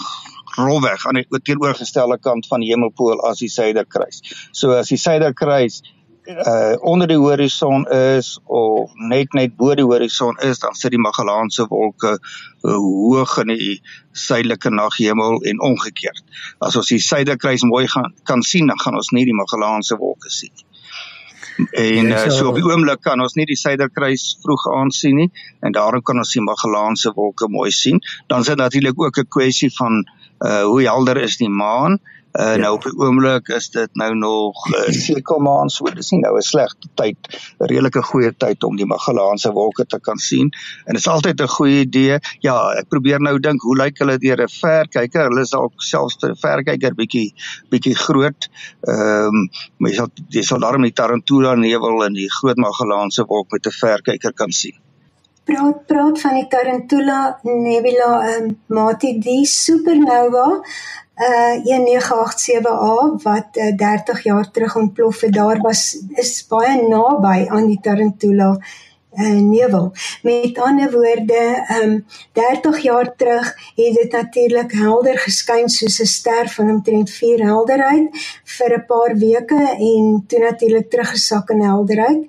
rolweg 0.59 1.05
aan 1.07 1.21
die 1.21 1.41
teenoorgestelde 1.43 2.19
kant 2.19 2.47
van 2.47 2.63
die 2.63 2.71
hemelpool 2.73 3.21
as 3.29 3.41
die 3.43 3.51
suiderkruis. 3.53 4.21
So 4.51 4.75
as 4.77 4.91
die 4.93 4.99
suiderkruis 5.01 5.81
uh 6.29 6.75
onder 6.85 7.07
die 7.09 7.17
horison 7.17 7.87
is 7.89 8.35
of 8.45 8.91
net 9.09 9.33
net 9.33 9.55
bo 9.57 9.73
die 9.75 9.85
horison 9.87 10.37
is, 10.45 10.59
dan 10.59 10.75
sit 10.77 10.93
die 10.93 11.01
Magellaanse 11.01 11.65
wolke 11.71 12.11
uh, 12.19 12.75
hoog 12.75 13.37
in 13.41 13.53
die 13.55 13.81
suidelike 14.11 14.69
naghemel 14.69 15.41
en 15.41 15.61
omgekeerd. 15.71 16.21
As 16.59 16.77
ons 16.77 16.91
die 16.93 17.01
suiderkruis 17.01 17.65
mooi 17.65 17.87
gaan 17.87 18.13
kan 18.23 18.45
sien, 18.45 18.67
dan 18.69 18.79
gaan 18.79 18.99
ons 19.01 19.09
nie 19.15 19.25
die 19.25 19.37
Magellaanse 19.37 19.97
wolke 19.97 20.29
sien 20.29 20.53
nie. 20.53 20.69
En 21.71 22.05
uh, 22.05 22.29
so 22.29 22.47
op 22.47 22.55
die 22.55 22.63
oomblik 22.63 23.01
kan 23.03 23.19
ons 23.19 23.35
nie 23.35 23.45
die 23.49 23.57
suiderkruis 23.59 24.37
vroeg 24.43 24.67
aan 24.71 24.93
sien 24.95 25.17
nie 25.19 25.27
en 25.65 25.75
daarom 25.75 26.03
kan 26.05 26.21
ons 26.21 26.31
die 26.35 26.43
Magellaanse 26.43 27.11
wolke 27.15 27.49
mooi 27.51 27.71
sien. 27.75 27.99
Dan 28.31 28.45
is 28.45 28.51
dit 28.51 28.61
natuurlik 28.61 29.01
ook 29.01 29.19
'n 29.19 29.27
kwessie 29.27 29.71
van 29.75 30.05
uh 30.45 30.63
hoe 30.63 30.81
helder 30.83 31.17
is 31.17 31.37
die 31.37 31.49
maan 31.49 31.99
Uh, 32.31 32.45
ja. 32.45 32.57
Nou 32.61 32.75
op 32.75 32.83
die 32.85 32.93
oomblik 32.93 33.47
is 33.47 33.71
dit 33.73 33.95
nou 33.97 34.15
nog 34.15 34.59
uh, 34.69 34.81
sekelmaan 35.07 35.69
so 35.73 35.89
dis 35.89 36.11
nie 36.13 36.19
nou 36.21 36.35
'n 36.37 36.45
slegte 36.45 36.89
tyd, 36.93 37.17
'n 37.57 37.65
redelike 37.71 38.03
goeie 38.05 38.29
tyd 38.37 38.63
om 38.63 38.75
die 38.77 38.85
Magellaanse 38.85 39.51
wolke 39.51 39.85
te 39.85 39.99
kan 39.99 40.17
sien 40.17 40.51
en 40.85 40.93
dit 40.93 41.01
is 41.01 41.07
altyd 41.07 41.41
'n 41.41 41.47
goeie 41.47 41.79
idee. 41.79 42.19
Ja, 42.39 42.55
ek 42.77 42.89
probeer 42.89 43.19
nou 43.19 43.39
dink 43.39 43.61
hoe 43.61 43.75
lyk 43.77 43.97
hulle 43.97 44.17
deur 44.17 44.43
'n 44.43 44.47
verkyker? 44.47 45.25
Hulle 45.29 45.41
is 45.41 45.55
dalk 45.57 45.73
selfs 45.81 46.21
'n 46.21 46.35
verkyker 46.35 46.93
bietjie 46.93 47.33
bietjie 47.69 47.95
groot. 47.95 48.49
Ehm 48.85 49.25
um, 49.25 49.49
maar 49.77 49.91
jy 49.91 49.97
sal 49.97 50.11
jy 50.29 50.43
sal 50.43 50.59
daarmee 50.59 50.93
die 50.93 51.01
Tarantula 51.01 51.55
nevel 51.55 52.05
en 52.05 52.13
die 52.13 52.29
Groot 52.29 52.57
Magellaanse 52.57 53.25
wolk 53.25 53.51
met 53.51 53.65
'n 53.65 53.71
verkyker 53.71 54.33
kan 54.33 54.51
sien 54.51 54.77
praat 55.49 55.85
praat 55.89 56.21
van 56.21 56.35
die 56.37 56.47
Tarantula 56.47 57.19
Nebula 57.43 58.09
um, 58.35 58.49
Mati 58.75 59.15
die 59.23 59.45
supernova 59.49 60.47
uh 61.19 61.55
1987A 61.65 63.23
wat 63.25 63.57
uh, 63.59 63.71
30 63.75 64.21
jaar 64.23 64.51
terug 64.51 64.75
ontplof 64.79 65.21
het. 65.25 65.33
Daar 65.33 65.59
was 65.61 65.97
is 66.15 66.45
baie 66.47 66.77
naby 66.87 67.49
aan 67.49 67.67
die 67.67 67.79
Tarantula 67.81 68.53
uh, 69.13 69.41
nevel. 69.41 69.91
Met 70.21 70.57
ander 70.59 70.91
woorde, 70.91 71.65
ehm 71.67 71.81
um, 71.81 72.05
30 72.33 72.79
jaar 72.79 73.15
terug 73.15 73.55
het 73.75 73.93
dit 73.93 74.11
natuurlik 74.11 74.71
helder 74.71 75.17
geskyn 75.17 75.69
soos 75.69 75.99
'n 75.99 76.05
ster 76.05 76.49
van 76.49 76.69
omtrent 76.69 77.09
4 77.09 77.43
helderheid 77.43 78.09
vir 78.43 78.77
'n 78.77 78.85
paar 78.87 79.15
weke 79.17 79.61
en 79.79 80.23
toe 80.27 80.39
natuurlik 80.39 80.89
teruggesak 80.89 81.49
in 81.49 81.61
helderheid. 81.61 82.21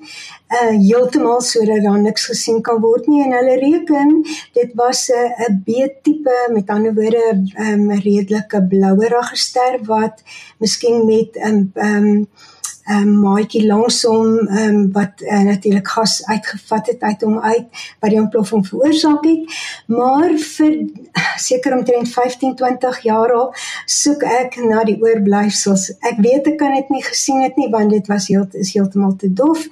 Uh 0.50 0.76
heeltemal 0.88 1.40
sodat 1.40 1.82
daar 1.82 2.00
niks 2.00 2.24
gesien 2.26 2.60
kan 2.62 2.80
word 2.80 3.06
nie 3.06 3.22
en 3.24 3.32
hulle 3.32 3.56
reken 3.58 4.26
dit 4.52 4.70
was 4.74 5.10
'n 5.10 5.52
'n 5.52 5.62
B-tipe 5.64 6.48
met 6.52 6.68
ander 6.68 6.94
woorde 6.94 7.24
'n 7.32 7.62
um, 7.66 7.90
redelike 7.90 8.66
blouerige 8.68 9.36
ster 9.36 9.78
wat 9.84 10.22
miskien 10.58 11.06
met 11.06 11.36
'n 11.36 11.48
um, 11.48 11.70
ehm 11.74 12.06
um, 12.06 12.28
um, 12.88 13.12
maatjie 13.20 13.66
langs 13.66 14.02
hom 14.08 14.48
um, 14.48 14.78
wat 14.94 15.22
uh, 15.24 15.42
natuurlik 15.46 15.88
gas 15.88 16.20
uitgevat 16.26 16.86
het 16.86 17.02
uit 17.02 17.22
hom 17.26 17.38
uit 17.40 17.82
wat 18.00 18.10
die 18.10 18.20
ontploffing 18.20 18.66
veroorsaak 18.66 19.24
het. 19.24 19.58
Maar 19.86 20.34
vir 20.38 20.76
seker 21.48 21.76
omtrent 21.76 22.08
15, 22.08 22.54
20 22.56 23.00
jaar 23.06 23.34
al 23.36 23.50
soek 23.86 24.24
ek 24.24 24.58
na 24.64 24.84
die 24.88 24.98
oorblyfsels. 25.02 25.90
Ek 26.10 26.20
weet 26.22 26.52
ek 26.52 26.58
kan 26.62 26.74
dit 26.76 26.94
nie 26.94 27.04
gesien 27.04 27.42
het 27.44 27.58
nie 27.60 27.70
want 27.72 27.92
dit 27.94 28.10
was 28.10 28.28
heel 28.32 28.46
is 28.60 28.72
heeltemal 28.74 29.16
te 29.20 29.32
dof. 29.32 29.66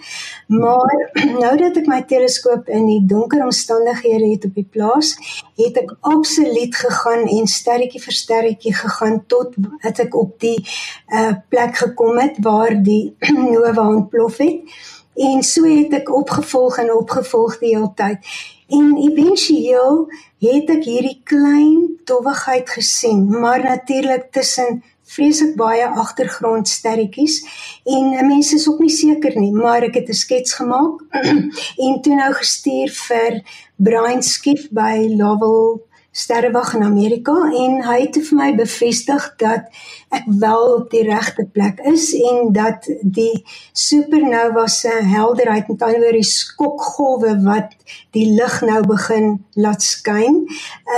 Maar 0.49 1.11
nou 1.43 1.55
dat 1.61 1.81
ek 1.81 1.91
my 1.91 2.03
teleskoop 2.09 2.69
in 2.73 2.87
die 2.89 3.03
donker 3.09 3.45
omstandighede 3.45 4.33
het 4.33 4.49
op 4.49 4.59
die 4.59 4.67
plaas, 4.69 5.15
het 5.59 5.79
ek 5.81 5.95
absoluut 6.07 6.77
gegaan 6.77 7.27
en 7.27 7.49
sterretjie 7.51 8.03
vir 8.03 8.15
sterretjie 8.15 8.75
gegaan 8.77 9.21
tot 9.31 9.57
het 9.83 10.01
ek 10.05 10.15
op 10.19 10.37
die 10.43 10.57
uh, 10.63 11.35
plek 11.51 11.77
gekom 11.81 12.21
het 12.21 12.39
waar 12.45 12.77
die 12.85 12.98
Nova 13.35 13.89
ontplof 13.97 14.37
het. 14.37 14.79
En 15.19 15.43
so 15.43 15.67
het 15.67 15.95
ek 15.99 16.13
opgevolg 16.15 16.79
en 16.79 16.93
opgevolg 16.95 17.59
die 17.59 17.75
hele 17.75 17.91
tyd. 17.99 18.23
En 18.69 18.93
éventueel 19.01 20.05
het 20.45 20.71
ek 20.71 20.85
hierdie 20.85 21.19
klein 21.27 21.99
dowwigheid 22.07 22.71
gesien, 22.71 23.25
maar 23.41 23.65
natuurlik 23.65 24.29
tussen 24.37 24.83
vreeslik 25.09 25.55
baie 25.57 25.87
agtergrondsterretjies 25.89 27.41
en 27.89 28.11
mense 28.29 28.59
is 28.59 28.67
ook 28.69 28.83
nie 28.85 28.93
seker 28.93 29.39
nie, 29.41 29.53
maar 29.57 29.87
ek 29.89 29.97
het 30.03 30.09
'n 30.13 30.21
skets 30.21 30.53
gemaak 30.61 31.01
en 31.87 32.01
toe 32.03 32.15
nou 32.15 32.33
gestuur 32.37 32.93
vir 33.09 33.41
Brian 33.77 34.23
Skiff 34.23 34.69
by 34.71 35.09
Lovell 35.17 35.88
sterrewag 36.19 36.75
in 36.75 36.83
Amerika 36.83 37.35
en 37.47 37.83
hy 37.87 37.99
het 38.01 38.19
vir 38.29 38.39
my 38.39 38.49
bevestig 38.59 39.27
dat 39.43 39.69
ek 40.15 40.27
wel 40.43 40.65
op 40.75 40.89
die 40.95 41.05
regte 41.07 41.45
plek 41.53 41.83
is 41.91 42.11
en 42.17 42.51
dat 42.57 42.89
die 43.03 43.45
supernova 43.73 44.67
se 44.73 44.95
helderheid 45.13 45.69
met 45.71 45.85
ander 45.85 46.03
woorde 46.03 46.23
die 46.23 46.31
skokgolwe 46.31 47.37
wat 47.45 47.77
die 48.17 48.27
lig 48.35 48.59
nou 48.67 48.81
begin 48.89 49.39
laat 49.55 49.87
skyn. 49.87 50.43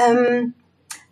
Ehm 0.00 0.24
um, 0.24 0.48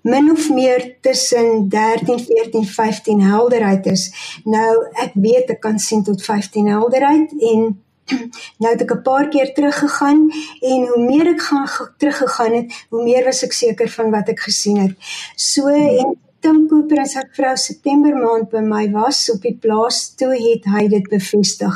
min 0.08 0.30
of 0.30 0.46
meer 0.48 0.96
tussen 1.04 1.68
13, 1.68 2.20
14, 2.24 2.64
15 2.64 3.20
helderheid 3.20 3.86
is. 3.86 4.06
Nou 4.44 4.70
ek 5.04 5.12
weet 5.14 5.50
ek 5.52 5.60
kan 5.60 5.76
sien 5.82 6.04
tot 6.06 6.22
15 6.24 6.70
helderheid 6.70 7.34
en 7.50 7.74
nou 8.60 8.72
het 8.72 8.82
ek 8.82 8.94
'n 8.94 9.02
paar 9.02 9.28
keer 9.28 9.54
teruggegaan 9.54 10.30
en 10.60 10.86
hoe 10.86 11.02
meer 11.10 11.26
ek 11.34 11.42
gaan 11.42 11.68
teruggegaan 11.96 12.52
het, 12.54 12.86
hoe 12.88 13.02
meer 13.02 13.24
was 13.24 13.42
ek 13.42 13.52
seker 13.52 13.88
van 13.88 14.10
wat 14.10 14.28
ek 14.28 14.40
gesien 14.40 14.78
het. 14.78 14.94
So 15.36 15.68
en 15.68 16.16
Tim 16.48 16.62
Cooper 16.64 17.02
en 17.02 17.08
sy 17.10 17.20
vrou 17.36 17.50
September 17.60 18.14
maand 18.16 18.46
by 18.48 18.62
my 18.64 18.86
was 18.94 19.18
op 19.28 19.42
die 19.44 19.52
plaas 19.60 19.98
toe 20.16 20.30
het 20.32 20.64
hy 20.72 20.86
dit 20.88 21.08
bevestig. 21.12 21.74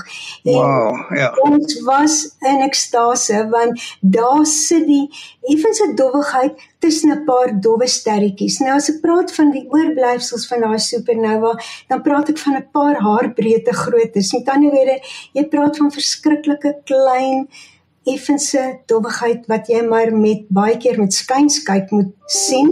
En 0.48 0.54
wow, 0.56 1.10
ja. 1.18 1.26
Ons 1.44 1.74
was 1.84 2.14
in 2.48 2.62
ekstase 2.64 3.42
want 3.52 3.82
daar 4.00 4.46
sit 4.48 4.86
die 4.88 5.02
effense 5.52 5.90
dowwigheid 5.98 6.56
tussen 6.80 7.12
'n 7.12 7.26
paar 7.26 7.52
dowwe 7.66 7.88
sterretjies. 7.96 8.60
Nou 8.64 8.78
as 8.78 8.88
ek 8.88 9.02
praat 9.04 9.34
van 9.36 9.52
die 9.52 9.66
oorblyfsels 9.68 10.48
van 10.48 10.64
daai 10.64 10.80
supernova, 10.80 11.52
dan 11.88 12.02
praat 12.02 12.32
ek 12.32 12.38
van 12.38 12.56
'n 12.56 12.68
paar 12.72 12.96
haarbreedte 12.96 13.74
groottes. 13.76 14.32
Met 14.32 14.48
ander 14.48 14.72
woorde, 14.72 14.96
jy 15.34 15.44
praat 15.52 15.76
van 15.76 15.92
verskriklike 15.92 16.80
klein 16.84 17.48
effense 18.04 18.62
dowwigheid 18.90 19.46
wat 19.50 19.68
jy 19.70 19.82
maar 19.86 20.10
met 20.16 20.48
baie 20.50 20.76
keer 20.76 20.98
met 20.98 21.14
skuins 21.14 21.60
kyk 21.66 21.90
moet 21.94 22.10
sien. 22.26 22.70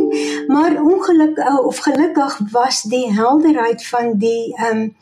Maar 0.48 0.80
ongelukkig 0.82 1.46
eh, 1.46 1.64
of 1.66 1.78
gelukkig 1.86 2.38
was 2.52 2.82
die 2.82 3.06
helderheid 3.12 3.86
van 3.86 4.18
die 4.18 4.54
ehm 4.56 4.76
um, 4.76 4.92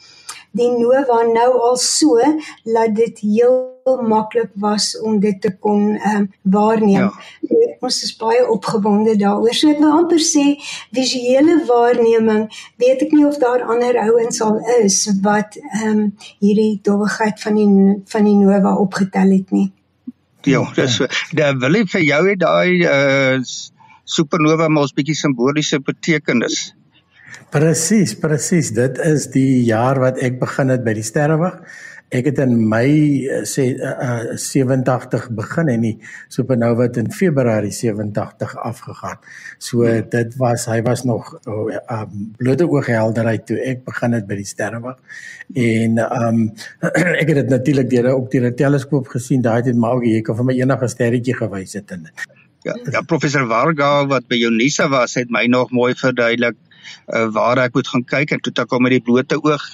die 0.58 0.70
nova 0.72 1.22
nou 1.28 1.50
al 1.60 1.76
so 1.76 2.16
dat 2.64 2.94
dit 2.96 3.18
heel 3.20 3.98
maklik 4.08 4.50
was 4.54 4.94
om 5.00 5.20
dit 5.20 5.40
te 5.40 5.52
kon 5.56 5.94
ehm 5.96 6.16
um, 6.16 6.32
waarneem. 6.42 7.08
Ja. 7.08 7.12
Ons 7.80 8.02
is 8.02 8.16
baie 8.18 8.42
opgewonde 8.50 9.14
daaroor. 9.16 9.54
So 9.54 9.70
ek 9.70 9.78
wil 9.78 9.92
amper 10.00 10.22
sê 10.24 10.56
visuele 10.96 11.60
waarneming, 11.68 12.48
weet 12.76 13.04
ek 13.06 13.14
nie 13.14 13.26
of 13.28 13.38
daar 13.38 13.62
ander 13.62 14.00
ouens 14.02 14.42
al 14.42 14.58
is 14.80 15.04
wat 15.22 15.56
ehm 15.60 15.88
um, 15.88 16.04
hierdie 16.42 16.80
dowwigheid 16.82 17.40
van 17.40 17.60
die 17.60 17.70
van 18.12 18.24
die 18.24 18.38
nova 18.42 18.76
opgetel 18.76 19.36
het 19.38 19.54
nie. 19.54 19.68
Ja, 20.48 20.62
dis 20.76 20.96
so. 21.00 21.08
Dan 21.36 21.60
wil 21.62 21.82
ek 21.82 21.92
vir 21.94 22.06
jou 22.06 22.22
hê 22.28 22.36
daai 22.40 22.84
uh 22.88 23.38
supernova 24.08 24.70
mos 24.72 24.94
bietjie 24.96 25.16
simboliese 25.18 25.80
betekenis. 25.84 26.70
Presies, 27.52 28.14
presies. 28.20 28.72
Dit 28.76 28.96
is 29.04 29.28
die 29.34 29.64
jaar 29.68 30.00
wat 30.00 30.20
ek 30.24 30.38
begin 30.40 30.72
het 30.72 30.84
by 30.84 30.94
die 30.96 31.04
sterrewag. 31.04 31.60
Ek 32.08 32.24
het 32.30 32.38
in 32.40 32.54
Mei 32.70 33.26
eh, 33.28 33.42
sê 33.44 33.66
uh, 33.76 33.90
uh, 34.32 34.36
87 34.40 35.26
begin 35.36 35.68
en 35.68 35.82
die 35.84 35.94
supernova 36.32 36.86
het 36.86 36.96
in 37.02 37.10
Februarie 37.12 37.72
87 37.74 38.54
afgegaan. 38.56 39.18
So 39.58 39.84
hmm. 39.84 40.06
dit 40.14 40.36
was 40.40 40.64
hy 40.72 40.78
was 40.86 41.04
nog 41.04 41.34
oh, 41.44 41.68
um, 41.68 42.30
blote 42.40 42.64
ooghelderheid 42.64 43.44
toe 43.50 43.58
ek 43.60 43.84
begin 43.84 44.16
het 44.16 44.24
by 44.30 44.38
die 44.40 44.48
sterrewag. 44.48 44.96
En 45.52 46.00
um 46.06 46.40
ek 47.20 47.28
het 47.28 47.42
dit 47.42 47.52
natuurlik 47.52 47.90
deur 47.92 48.14
op 48.14 48.30
die 48.32 48.54
teleskoop 48.56 49.12
gesien. 49.12 49.44
Daai 49.44 49.60
het 49.60 49.76
maar 49.76 50.00
ook 50.00 50.08
jy 50.08 50.22
kan 50.24 50.40
vir 50.40 50.48
my 50.48 50.56
enige 50.62 50.88
sterretjie 50.88 51.36
gewys 51.36 51.76
het 51.76 51.92
in 51.92 52.08
dit. 52.08 52.24
Ja, 52.64 52.74
ja 52.92 53.04
professor 53.04 53.44
Varga 53.52 54.06
wat 54.08 54.26
by 54.32 54.40
Unisa 54.48 54.88
was 54.88 55.14
het 55.20 55.28
my 55.28 55.44
nog 55.46 55.70
mooi 55.76 55.92
verduidelik 55.92 56.56
uh, 57.12 57.28
waar 57.36 57.60
ek 57.68 57.76
moet 57.76 57.88
gaan 57.92 58.04
kyk 58.08 58.32
en 58.32 58.40
toe 58.40 58.54
ek 58.64 58.72
hom 58.72 58.86
met 58.86 58.96
die 58.96 59.04
blote 59.04 59.36
oog 59.44 59.68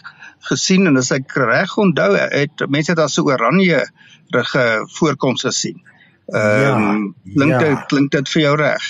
gesien 0.50 0.86
en 0.86 0.96
as 1.00 1.10
ek 1.14 1.32
reg 1.40 1.76
onthou 1.78 2.12
het 2.16 2.64
mense 2.68 2.94
dit 2.94 3.04
as 3.04 3.18
'n 3.18 3.26
oranje 3.28 3.82
rige 4.34 4.84
voorkoms 4.98 5.42
gesien. 5.42 5.82
Ehm 6.26 6.82
um, 6.82 7.14
ja, 7.22 7.32
klink 7.34 7.58
dit 7.58 7.68
ja. 7.68 7.84
klink 7.88 8.10
dit 8.10 8.28
vir 8.28 8.42
jou 8.42 8.56
reg? 8.56 8.84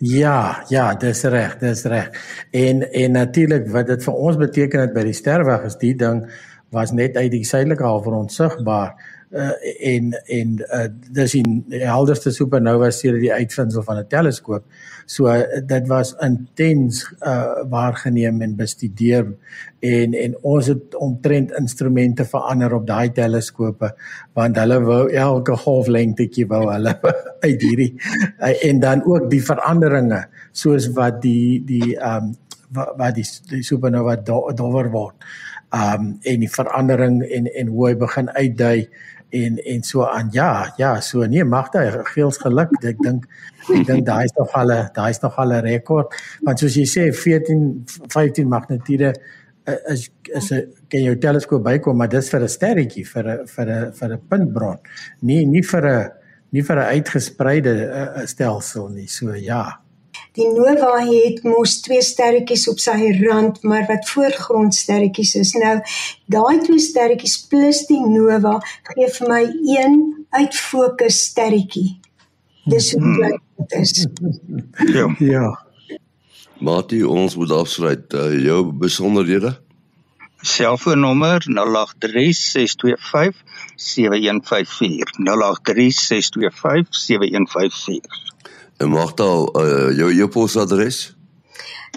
Ja, 0.00 0.64
ja, 0.68 0.94
dis 0.94 1.22
reg, 1.22 1.58
dis 1.58 1.84
reg. 1.84 2.08
En 2.50 2.92
en 2.92 3.12
natuurlik 3.12 3.68
wat 3.68 3.86
dit 3.86 4.04
vir 4.04 4.14
ons 4.14 4.36
beteken 4.36 4.80
het 4.80 4.94
by 4.94 5.04
die 5.04 5.16
sterweg 5.16 5.66
is 5.68 5.76
die 5.76 5.94
ding 5.94 6.24
was 6.72 6.92
net 6.92 7.16
uit 7.16 7.30
die 7.30 7.44
suidelike 7.44 7.84
halfrond 7.84 8.32
sigbaar 8.32 8.94
uh, 9.30 9.50
en 9.92 10.12
en 10.26 10.54
uh, 10.64 10.86
dis 11.12 11.36
die 11.36 11.82
helderste 11.84 12.32
supernova 12.32 12.90
sedert 12.90 13.20
die 13.20 13.32
uitvinding 13.34 13.84
van 13.84 13.98
'n 13.98 14.08
teleskoop. 14.08 14.64
So 15.10 15.26
uh, 15.26 15.42
dit 15.66 15.88
was 15.90 16.12
intens 16.22 17.02
uh, 17.26 17.66
waargeneem 17.66 18.42
en 18.46 18.52
bestudeer 18.54 19.26
en 19.82 20.14
en 20.14 20.36
ons 20.46 20.68
het 20.70 20.94
omtrent 20.94 21.50
instrumente 21.58 22.22
verander 22.24 22.76
op 22.76 22.86
daai 22.86 23.10
teleskope 23.16 23.90
want 24.38 24.60
hulle 24.60 24.78
wou 24.84 25.00
elke 25.10 25.56
golflengtetjie 25.64 26.46
wou 26.52 26.62
hulle 26.68 26.94
uit 27.46 27.64
hierdie 27.66 27.90
uh, 27.96 28.54
en 28.68 28.78
dan 28.84 29.02
ook 29.02 29.26
die 29.32 29.42
veranderinge 29.42 30.22
soos 30.52 30.86
wat 30.94 31.18
die 31.26 31.58
die 31.66 31.96
um 31.98 32.30
waar 32.70 33.14
die 33.14 33.26
die 33.50 33.64
supernova 33.66 34.14
dowwer 34.22 34.90
word. 34.94 35.16
Um 35.74 36.12
en 36.22 36.42
die 36.44 36.50
verandering 36.50 37.20
en 37.26 37.48
en 37.50 37.72
hoe 37.74 37.88
hy 37.88 37.96
begin 37.98 38.30
uitdui 38.30 38.76
en 39.30 39.58
en 39.58 39.82
so 39.82 40.04
aan 40.04 40.28
ja 40.32 40.72
ja 40.76 41.00
so 41.00 41.26
nee 41.26 41.44
magte 41.44 42.02
geels 42.12 42.38
geluk. 42.38 42.72
Ek 42.84 42.98
dink 43.02 43.26
ek 43.68 43.86
dink 43.86 44.06
daai 44.06 44.24
is 44.24 44.34
nog 44.38 44.54
al 44.58 44.72
daai 44.94 45.10
is 45.10 45.20
nog 45.22 45.36
al 45.38 45.52
'n 45.52 45.64
rekord. 45.64 46.14
Want 46.42 46.58
soos 46.58 46.76
jy 46.76 46.86
sê 46.86 47.10
14 47.12 47.84
15 48.08 48.48
magnitude 48.48 49.14
eh, 49.64 49.92
is 49.92 50.10
is 50.22 50.50
'n 50.52 50.72
kan 50.88 51.02
jou 51.02 51.16
teleskoop 51.16 51.62
bykom 51.64 51.96
maar 51.96 52.08
dis 52.08 52.30
vir 52.30 52.40
'n 52.40 52.48
sterretjie 52.48 53.06
vir 53.06 53.24
'n 53.28 53.46
vir 53.46 53.68
'n 53.68 53.92
vir 53.92 54.12
'n 54.12 54.20
puntbron. 54.28 54.78
Nie 55.20 55.44
nie 55.46 55.62
vir 55.62 55.86
'n 55.86 56.10
nie 56.52 56.62
vir 56.62 56.76
'n 56.76 56.90
uitgespreide 56.96 57.74
uh, 57.90 58.26
stelsel 58.26 58.88
nie. 58.88 59.06
So 59.06 59.34
ja 59.34 59.80
Die 60.38 60.48
nova 60.48 61.00
het 61.04 61.42
mos 61.44 61.80
twee 61.84 62.02
sterretjies 62.02 62.68
op 62.70 62.80
sy 62.82 63.12
rand, 63.20 63.62
maar 63.62 63.86
wat 63.88 64.08
voorgrondsterretjies 64.08 65.34
is. 65.40 65.54
Nou, 65.58 65.78
daai 66.30 66.60
twee 66.66 66.82
sterretjies 66.82 67.38
plus 67.50 67.84
die 67.90 68.00
nova 68.00 68.58
gee 68.92 69.08
vir 69.16 69.32
my 69.32 69.42
een 69.76 69.96
uitfokus 70.30 71.24
sterretjie. 71.30 71.98
Dis 72.70 72.92
hoe 72.92 73.02
hmm. 73.02 73.40
dit 73.56 73.72
is. 73.80 74.06
Ja. 74.92 75.06
Ja. 75.18 75.64
Mati, 76.60 77.04
ons 77.04 77.36
moet 77.40 77.50
afsluit. 77.50 78.12
Uh, 78.12 78.44
jou 78.44 78.72
besonderhede? 78.72 79.60
Selfoonnommer 80.40 81.46
0836257154. 81.48 81.52
0836257154. 85.24 85.28
En 88.80 88.88
Magda, 88.88 89.28
uh, 89.60 89.92
jou 89.92 90.08
e-posadres? 90.22 91.16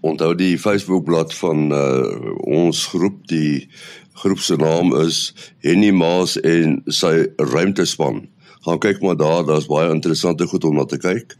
Onthou 0.00 0.34
die 0.34 0.58
Facebookblad 0.58 1.34
van 1.34 1.72
uh 1.72 2.04
ons 2.38 2.86
groep 2.86 3.26
die 3.26 3.70
groep 4.16 4.40
se 4.40 4.56
naam 4.56 4.94
is 5.00 5.34
Henny 5.64 5.90
Maas 5.92 6.40
en 6.40 6.82
sy 6.86 7.26
ruimtespan. 7.36 8.28
Gaan 8.66 8.78
kyk 8.82 9.00
maar 9.04 9.16
daar, 9.20 9.44
daar's 9.46 9.68
baie 9.70 9.92
interessante 9.92 10.46
goed 10.48 10.64
om 10.64 10.74
na 10.76 10.84
te 10.88 10.98
kyk. 10.98 11.36